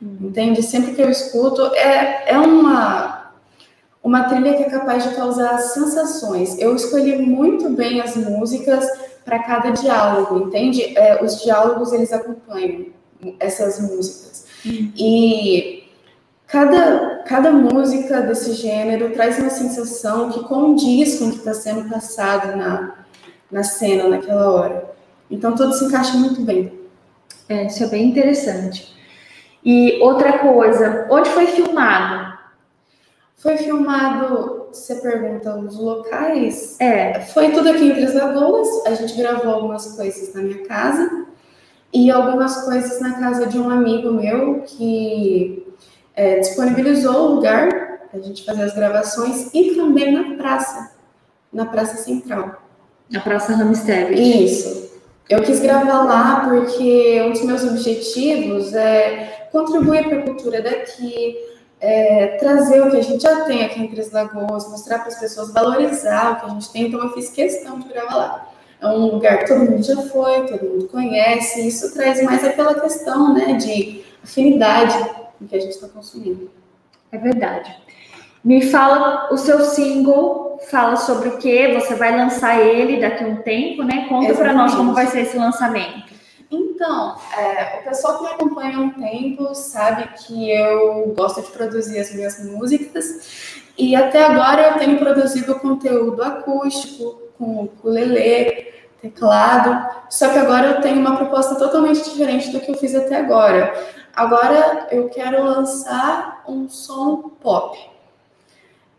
Hum. 0.00 0.16
Entende? 0.22 0.62
Sempre 0.62 0.94
que 0.94 1.02
eu 1.02 1.10
escuto, 1.10 1.66
é, 1.74 2.32
é 2.32 2.38
uma 2.38 3.22
uma 4.02 4.24
trilha 4.24 4.56
que 4.56 4.64
é 4.64 4.70
capaz 4.70 5.04
de 5.04 5.14
causar 5.14 5.58
sensações. 5.58 6.58
Eu 6.58 6.74
escolhi 6.74 7.16
muito 7.16 7.70
bem 7.70 8.00
as 8.00 8.16
músicas 8.16 8.84
para 9.24 9.38
cada 9.38 9.70
diálogo, 9.70 10.48
entende? 10.48 10.98
É, 10.98 11.22
os 11.22 11.40
diálogos 11.40 11.92
eles 11.92 12.12
acompanham 12.12 12.86
essas 13.38 13.78
músicas. 13.80 14.46
Uhum. 14.64 14.92
E 14.96 15.84
cada, 16.48 17.22
cada 17.26 17.52
música 17.52 18.20
desse 18.22 18.54
gênero 18.54 19.10
traz 19.10 19.38
uma 19.38 19.50
sensação 19.50 20.30
que 20.30 20.42
condiz 20.44 21.18
com 21.18 21.26
o 21.26 21.30
que 21.30 21.38
está 21.38 21.54
sendo 21.54 21.88
passado 21.88 22.56
na, 22.56 22.94
na 23.50 23.62
cena 23.62 24.08
naquela 24.08 24.50
hora. 24.50 24.92
Então 25.32 25.54
tudo 25.54 25.72
se 25.72 25.86
encaixa 25.86 26.12
muito 26.18 26.42
bem. 26.42 26.78
É, 27.48 27.66
isso 27.66 27.82
é 27.82 27.86
bem 27.86 28.08
interessante. 28.08 28.94
E 29.64 29.98
outra 30.02 30.38
coisa, 30.38 31.06
onde 31.10 31.30
foi 31.30 31.46
filmado? 31.46 32.38
Foi 33.36 33.56
filmado, 33.56 34.66
você 34.72 34.96
pergunta, 34.96 35.56
os 35.56 35.76
locais? 35.76 36.76
É. 36.78 37.20
Foi 37.20 37.50
tudo 37.50 37.70
aqui 37.70 37.86
em 37.86 37.94
Três 37.94 38.14
Lagoas. 38.14 38.68
A 38.86 38.94
gente 38.94 39.16
gravou 39.16 39.52
algumas 39.52 39.96
coisas 39.96 40.34
na 40.34 40.42
minha 40.42 40.64
casa 40.66 41.26
e 41.92 42.10
algumas 42.10 42.64
coisas 42.64 43.00
na 43.00 43.14
casa 43.14 43.46
de 43.46 43.58
um 43.58 43.70
amigo 43.70 44.12
meu 44.12 44.62
que 44.62 45.66
é, 46.14 46.40
disponibilizou 46.40 47.14
o 47.14 47.34
lugar 47.36 47.68
para 48.10 48.20
a 48.20 48.22
gente 48.22 48.44
fazer 48.44 48.62
as 48.62 48.74
gravações 48.74 49.52
e 49.54 49.74
também 49.74 50.12
na 50.12 50.36
praça, 50.36 50.92
na 51.52 51.66
Praça 51.66 51.96
Central. 51.96 52.62
Na 53.10 53.20
Praça 53.20 53.54
Ramstead. 53.54 54.14
Isso. 54.14 54.81
Eu 55.28 55.42
quis 55.42 55.60
gravar 55.60 56.04
lá 56.04 56.40
porque 56.48 57.22
um 57.26 57.30
dos 57.30 57.42
meus 57.42 57.64
objetivos 57.64 58.74
é 58.74 59.48
contribuir 59.50 60.08
para 60.08 60.18
a 60.18 60.22
cultura 60.22 60.62
daqui, 60.62 61.36
é, 61.80 62.38
trazer 62.38 62.80
o 62.80 62.90
que 62.90 62.96
a 62.96 63.02
gente 63.02 63.22
já 63.22 63.44
tem 63.44 63.64
aqui 63.64 63.80
em 63.80 63.88
Três 63.88 64.12
Lagoas, 64.12 64.68
mostrar 64.68 65.00
para 65.00 65.08
as 65.08 65.18
pessoas, 65.18 65.52
valorizar 65.52 66.32
o 66.32 66.40
que 66.40 66.46
a 66.46 66.48
gente 66.50 66.70
tem. 66.70 66.86
Então, 66.86 67.02
eu 67.02 67.12
fiz 67.12 67.30
questão 67.30 67.78
de 67.80 67.88
gravar 67.88 68.14
lá. 68.14 68.48
É 68.80 68.86
um 68.86 69.06
lugar 69.06 69.38
que 69.38 69.48
todo 69.48 69.70
mundo 69.70 69.82
já 69.82 69.96
foi, 70.02 70.46
todo 70.46 70.64
mundo 70.64 70.88
conhece, 70.88 71.60
e 71.60 71.68
isso 71.68 71.92
traz 71.92 72.22
mais 72.22 72.44
aquela 72.44 72.74
questão 72.80 73.32
né, 73.32 73.54
de 73.54 74.04
afinidade 74.22 74.98
com 75.38 75.46
que 75.46 75.56
a 75.56 75.60
gente 75.60 75.72
está 75.72 75.88
consumindo. 75.88 76.50
É 77.10 77.18
verdade. 77.18 77.76
Me 78.44 78.60
fala 78.62 79.32
o 79.32 79.36
seu 79.36 79.60
single, 79.60 80.41
fala 80.70 80.96
sobre 80.96 81.28
o 81.30 81.38
que? 81.38 81.74
Você 81.74 81.94
vai 81.94 82.16
lançar 82.16 82.58
ele 82.58 83.00
daqui 83.00 83.24
a 83.24 83.26
um 83.26 83.36
tempo, 83.36 83.82
né? 83.82 84.06
Conta 84.08 84.34
para 84.34 84.52
nós 84.52 84.74
como 84.74 84.94
vai 84.94 85.06
ser 85.06 85.22
esse 85.22 85.36
lançamento. 85.36 86.12
Então, 86.50 87.16
é, 87.38 87.80
o 87.80 87.84
pessoal 87.84 88.18
que 88.18 88.24
me 88.24 88.30
acompanha 88.30 88.76
há 88.76 88.80
um 88.80 88.90
tempo 88.90 89.54
sabe 89.54 90.08
que 90.18 90.50
eu 90.50 91.14
gosto 91.16 91.40
de 91.40 91.50
produzir 91.50 91.98
as 91.98 92.12
minhas 92.12 92.44
músicas 92.44 93.62
e 93.78 93.96
até 93.96 94.24
agora 94.24 94.68
eu 94.68 94.78
tenho 94.78 94.98
produzido 94.98 95.58
conteúdo 95.60 96.22
acústico, 96.22 97.22
com 97.38 97.64
ukulele, 97.64 98.66
teclado, 99.00 99.88
só 100.10 100.28
que 100.28 100.38
agora 100.38 100.68
eu 100.68 100.80
tenho 100.80 101.00
uma 101.00 101.16
proposta 101.16 101.54
totalmente 101.54 102.04
diferente 102.04 102.50
do 102.50 102.60
que 102.60 102.70
eu 102.70 102.76
fiz 102.76 102.94
até 102.94 103.16
agora. 103.16 103.72
Agora 104.14 104.88
eu 104.90 105.08
quero 105.08 105.42
lançar 105.42 106.44
um 106.46 106.68
som 106.68 107.30
pop. 107.40 107.91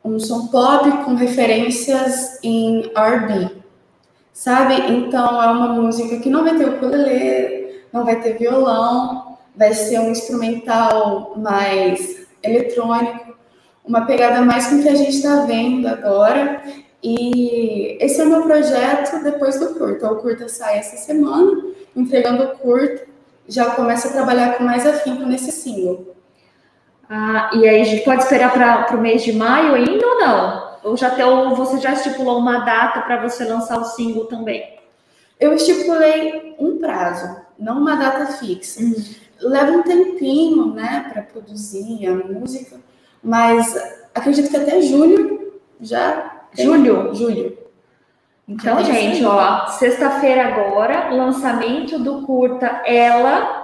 Um 0.03 0.19
som 0.19 0.47
pop 0.47 0.89
com 1.05 1.15
referências 1.15 2.39
em 2.43 2.91
R&B 2.95 3.63
sabe? 4.33 4.73
Então 4.91 5.41
é 5.41 5.47
uma 5.47 5.69
música 5.69 6.17
que 6.17 6.29
não 6.29 6.43
vai 6.43 6.57
ter 6.57 6.67
ukulele, 6.67 7.83
não 7.93 8.03
vai 8.03 8.19
ter 8.19 8.37
violão, 8.37 9.37
vai 9.55 9.73
ser 9.73 9.99
um 9.99 10.09
instrumental 10.09 11.35
mais 11.37 12.27
eletrônico, 12.41 13.35
uma 13.85 14.05
pegada 14.05 14.41
mais 14.41 14.67
com 14.67 14.75
o 14.79 14.81
que 14.81 14.89
a 14.89 14.95
gente 14.95 15.15
está 15.15 15.45
vendo 15.45 15.87
agora. 15.87 16.63
E 17.01 17.97
esse 17.99 18.19
é 18.19 18.23
o 18.23 18.29
meu 18.29 18.43
projeto 18.43 19.21
depois 19.23 19.59
do 19.59 19.75
curta. 19.75 20.11
O 20.11 20.17
curta 20.17 20.47
sai 20.49 20.79
essa 20.79 20.97
semana, 20.97 21.61
entregando 21.95 22.43
o 22.43 22.57
curta, 22.57 23.05
já 23.47 23.71
começa 23.71 24.07
a 24.07 24.11
trabalhar 24.11 24.57
com 24.57 24.63
mais 24.63 24.87
afinco 24.87 25.25
nesse 25.25 25.51
single. 25.51 26.12
Ah, 27.15 27.51
e 27.53 27.67
aí 27.67 27.79
a 27.79 27.83
gente 27.83 28.03
pode 28.03 28.23
esperar 28.23 28.51
para 28.51 28.97
o 28.97 28.99
mês 28.99 29.21
de 29.21 29.33
maio 29.33 29.75
ainda 29.75 30.03
ou 30.03 30.19
não? 30.19 30.73
Ou 30.83 30.97
já 30.97 31.11
tem, 31.11 31.23
ou 31.23 31.55
você 31.55 31.77
já 31.77 31.93
estipulou 31.93 32.39
uma 32.39 32.65
data 32.65 33.01
para 33.01 33.21
você 33.21 33.45
lançar 33.45 33.79
o 33.79 33.85
single 33.85 34.25
também? 34.25 34.79
Eu 35.39 35.53
estipulei 35.53 36.55
um 36.57 36.79
prazo, 36.79 37.39
não 37.59 37.77
uma 37.77 37.95
data 37.95 38.25
fixa. 38.33 38.81
Uhum. 38.81 38.95
Leva 39.41 39.73
um 39.73 39.83
tempinho, 39.83 40.73
né, 40.73 41.07
para 41.13 41.21
produzir 41.21 42.07
a 42.07 42.15
música, 42.15 42.77
mas 43.23 43.77
acredito 44.15 44.49
que 44.49 44.57
até 44.57 44.81
julho 44.81 45.61
já. 45.79 46.47
Tem. 46.55 46.65
Julho? 46.65 47.13
Julho. 47.13 47.57
Então, 48.47 48.83
gente, 48.83 49.23
ó, 49.23 49.67
sexta-feira 49.67 50.47
agora, 50.47 51.13
lançamento 51.13 51.99
do 51.99 52.23
curta 52.23 52.81
Ela, 52.85 53.62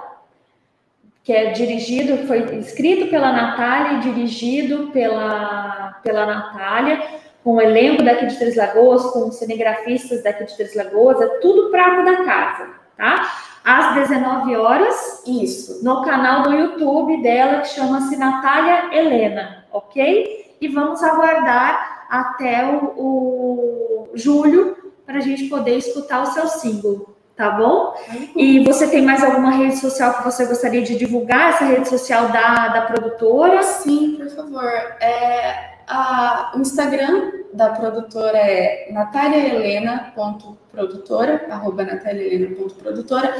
que 1.22 1.32
é 1.32 1.52
dirigido, 1.52 2.26
foi 2.26 2.40
escrito 2.58 3.08
pela 3.10 3.32
Natália 3.32 3.98
e 3.98 4.00
dirigido 4.00 4.88
pela, 4.88 6.00
pela 6.02 6.26
Natália, 6.26 7.02
com 7.44 7.54
o 7.54 7.60
elenco 7.60 8.02
daqui 8.02 8.26
de 8.26 8.36
Três 8.36 8.56
Lagoas, 8.56 9.02
com 9.12 9.30
cinegrafistas 9.30 10.22
daqui 10.22 10.44
de 10.44 10.56
Três 10.56 10.74
Lagoas, 10.74 11.20
é 11.20 11.26
tudo 11.40 11.70
prata 11.70 12.02
da 12.02 12.24
casa, 12.24 12.68
tá? 12.96 13.32
Às 13.62 13.94
19 13.94 14.56
horas, 14.56 15.22
isso, 15.26 15.84
no 15.84 16.02
canal 16.02 16.42
do 16.42 16.54
YouTube 16.54 17.22
dela, 17.22 17.60
que 17.60 17.68
chama-se 17.68 18.16
Natália 18.16 18.94
Helena, 18.94 19.66
ok? 19.70 20.56
E 20.60 20.68
vamos 20.68 21.02
aguardar 21.02 22.06
até 22.08 22.66
o, 22.66 24.08
o 24.08 24.10
julho 24.14 24.76
para 25.04 25.18
a 25.18 25.20
gente 25.20 25.44
poder 25.44 25.76
escutar 25.76 26.22
o 26.22 26.26
seu 26.26 26.46
símbolo 26.46 27.14
tá 27.40 27.50
bom? 27.52 27.94
E 28.36 28.62
você 28.64 28.86
tem 28.86 29.00
mais 29.00 29.24
alguma 29.24 29.52
rede 29.52 29.78
social 29.78 30.12
que 30.12 30.24
você 30.24 30.44
gostaria 30.44 30.82
de 30.82 30.94
divulgar? 30.94 31.54
Essa 31.54 31.64
rede 31.64 31.88
social 31.88 32.28
da, 32.28 32.68
da 32.68 32.82
produtora? 32.82 33.62
Sim, 33.62 34.16
por 34.16 34.28
favor. 34.28 34.70
É, 35.00 35.70
a, 35.88 36.52
o 36.54 36.60
Instagram 36.60 37.32
da 37.54 37.70
produtora 37.70 38.36
é 38.36 38.88
nataliahelena.produtora, 38.92 41.46
arroba 41.48 41.82
nataliahelena.produtora. 41.82 43.34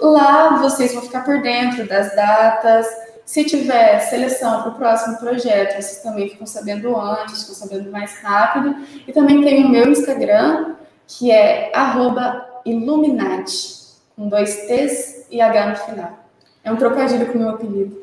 Lá 0.00 0.56
vocês 0.56 0.94
vão 0.94 1.02
ficar 1.02 1.22
por 1.22 1.42
dentro 1.42 1.86
das 1.86 2.16
datas. 2.16 2.86
Se 3.26 3.44
tiver 3.44 3.98
seleção 3.98 4.62
para 4.62 4.70
o 4.70 4.76
próximo 4.76 5.18
projeto, 5.18 5.74
vocês 5.74 6.02
também 6.02 6.30
ficam 6.30 6.46
sabendo 6.46 6.98
antes, 6.98 7.42
ficam 7.42 7.54
sabendo 7.54 7.92
mais 7.92 8.18
rápido. 8.22 8.74
E 9.06 9.12
também 9.12 9.42
tem 9.42 9.66
o 9.66 9.68
meu 9.68 9.90
Instagram, 9.90 10.76
que 11.06 11.30
é 11.30 11.70
arroba 11.74 12.50
Illuminati, 12.64 13.82
com 14.16 14.28
dois 14.28 14.66
T's 14.66 15.26
e 15.30 15.40
H 15.40 15.66
no 15.66 15.76
final. 15.76 16.18
É 16.64 16.72
um 16.72 16.76
trocadilho 16.76 17.26
com 17.26 17.38
o 17.38 17.40
meu 17.40 17.50
apelido. 17.50 18.02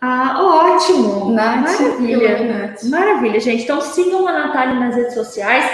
Ah, 0.00 0.36
ótimo! 0.42 1.30
Nath, 1.30 1.80
Maravilha! 1.80 2.76
Maravilha, 2.84 3.40
gente. 3.40 3.62
Então 3.64 3.80
sigam 3.80 4.28
a 4.28 4.32
Natália 4.32 4.74
nas 4.74 4.94
redes 4.94 5.14
sociais. 5.14 5.64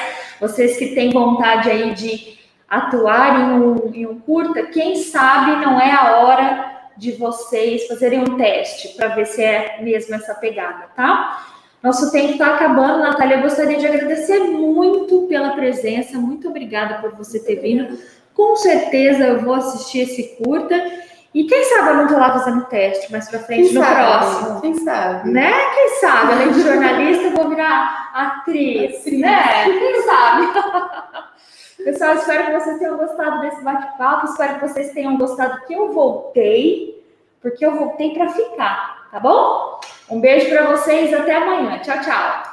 Vocês 0.41 0.77
que 0.77 0.95
têm 0.95 1.11
vontade 1.11 1.69
aí 1.69 1.93
de 1.95 2.39
atuar 2.69 3.41
em 3.41 3.61
um, 3.61 3.93
em 3.93 4.07
um 4.07 4.21
curta, 4.21 4.63
quem 4.67 4.95
sabe 4.97 5.65
não 5.65 5.81
é 5.81 5.91
a 5.91 6.19
hora 6.19 6.71
de 6.97 7.13
vocês 7.13 7.89
fazerem 7.89 8.21
um 8.21 8.37
teste 8.37 8.89
para 8.97 9.09
ver 9.09 9.27
se 9.27 9.43
é 9.43 9.81
mesmo 9.83 10.15
essa 10.15 10.35
pegada, 10.35 10.87
tá? 10.95 11.47
Nosso 11.83 12.13
tempo 12.13 12.33
está 12.33 12.55
acabando, 12.55 12.99
Natália. 12.99 13.37
Eu 13.37 13.43
gostaria 13.43 13.79
de 13.79 13.87
agradecer 13.87 14.39
muito 14.41 15.27
pela 15.27 15.51
presença. 15.51 16.19
Muito 16.19 16.49
obrigada 16.49 17.01
por 17.01 17.17
você 17.17 17.41
ter 17.41 17.57
vindo. 17.57 17.99
Com 18.35 18.57
certeza 18.57 19.25
eu 19.25 19.41
vou 19.41 19.55
assistir 19.55 20.01
esse 20.01 20.37
curta. 20.37 20.75
E 21.33 21.45
quem 21.45 21.65
sabe 21.65 21.91
eu 21.91 21.95
não 21.95 22.05
estou 22.05 22.19
lá 22.19 22.33
fazendo 22.33 22.65
teste 22.65 23.11
mais 23.13 23.29
para 23.29 23.39
frente 23.39 23.69
quem 23.69 23.75
no 23.75 23.81
sabe, 23.81 23.95
próximo. 23.95 24.61
Quem 24.61 24.75
sabe? 24.75 25.31
Né? 25.31 25.53
Quem 25.75 25.89
sabe? 26.01 26.33
Além 26.33 26.53
de 26.53 26.63
jornalista, 26.63 27.25
eu 27.25 27.31
vou 27.31 27.49
virar 27.49 28.11
atriz. 28.13 28.99
atriz. 28.99 29.21
Né? 29.21 29.65
Quem 29.65 30.03
sabe? 30.03 30.49
Pessoal, 31.85 32.15
espero 32.15 32.47
que 32.47 32.53
vocês 32.53 32.79
tenham 32.79 32.97
gostado 32.97 33.41
desse 33.41 33.63
bate-papo. 33.63 34.27
Espero 34.27 34.55
que 34.55 34.69
vocês 34.69 34.93
tenham 34.93 35.17
gostado 35.17 35.65
que 35.67 35.73
eu 35.73 35.93
voltei, 35.93 37.03
porque 37.41 37.65
eu 37.65 37.75
voltei 37.77 38.13
para 38.13 38.29
ficar, 38.29 39.09
tá 39.11 39.21
bom? 39.21 39.81
Um 40.11 40.21
beijo 40.21 40.51
para 40.51 40.65
vocês, 40.65 41.15
até 41.15 41.37
amanhã. 41.37 41.79
Tchau, 41.79 42.01
tchau. 42.01 42.50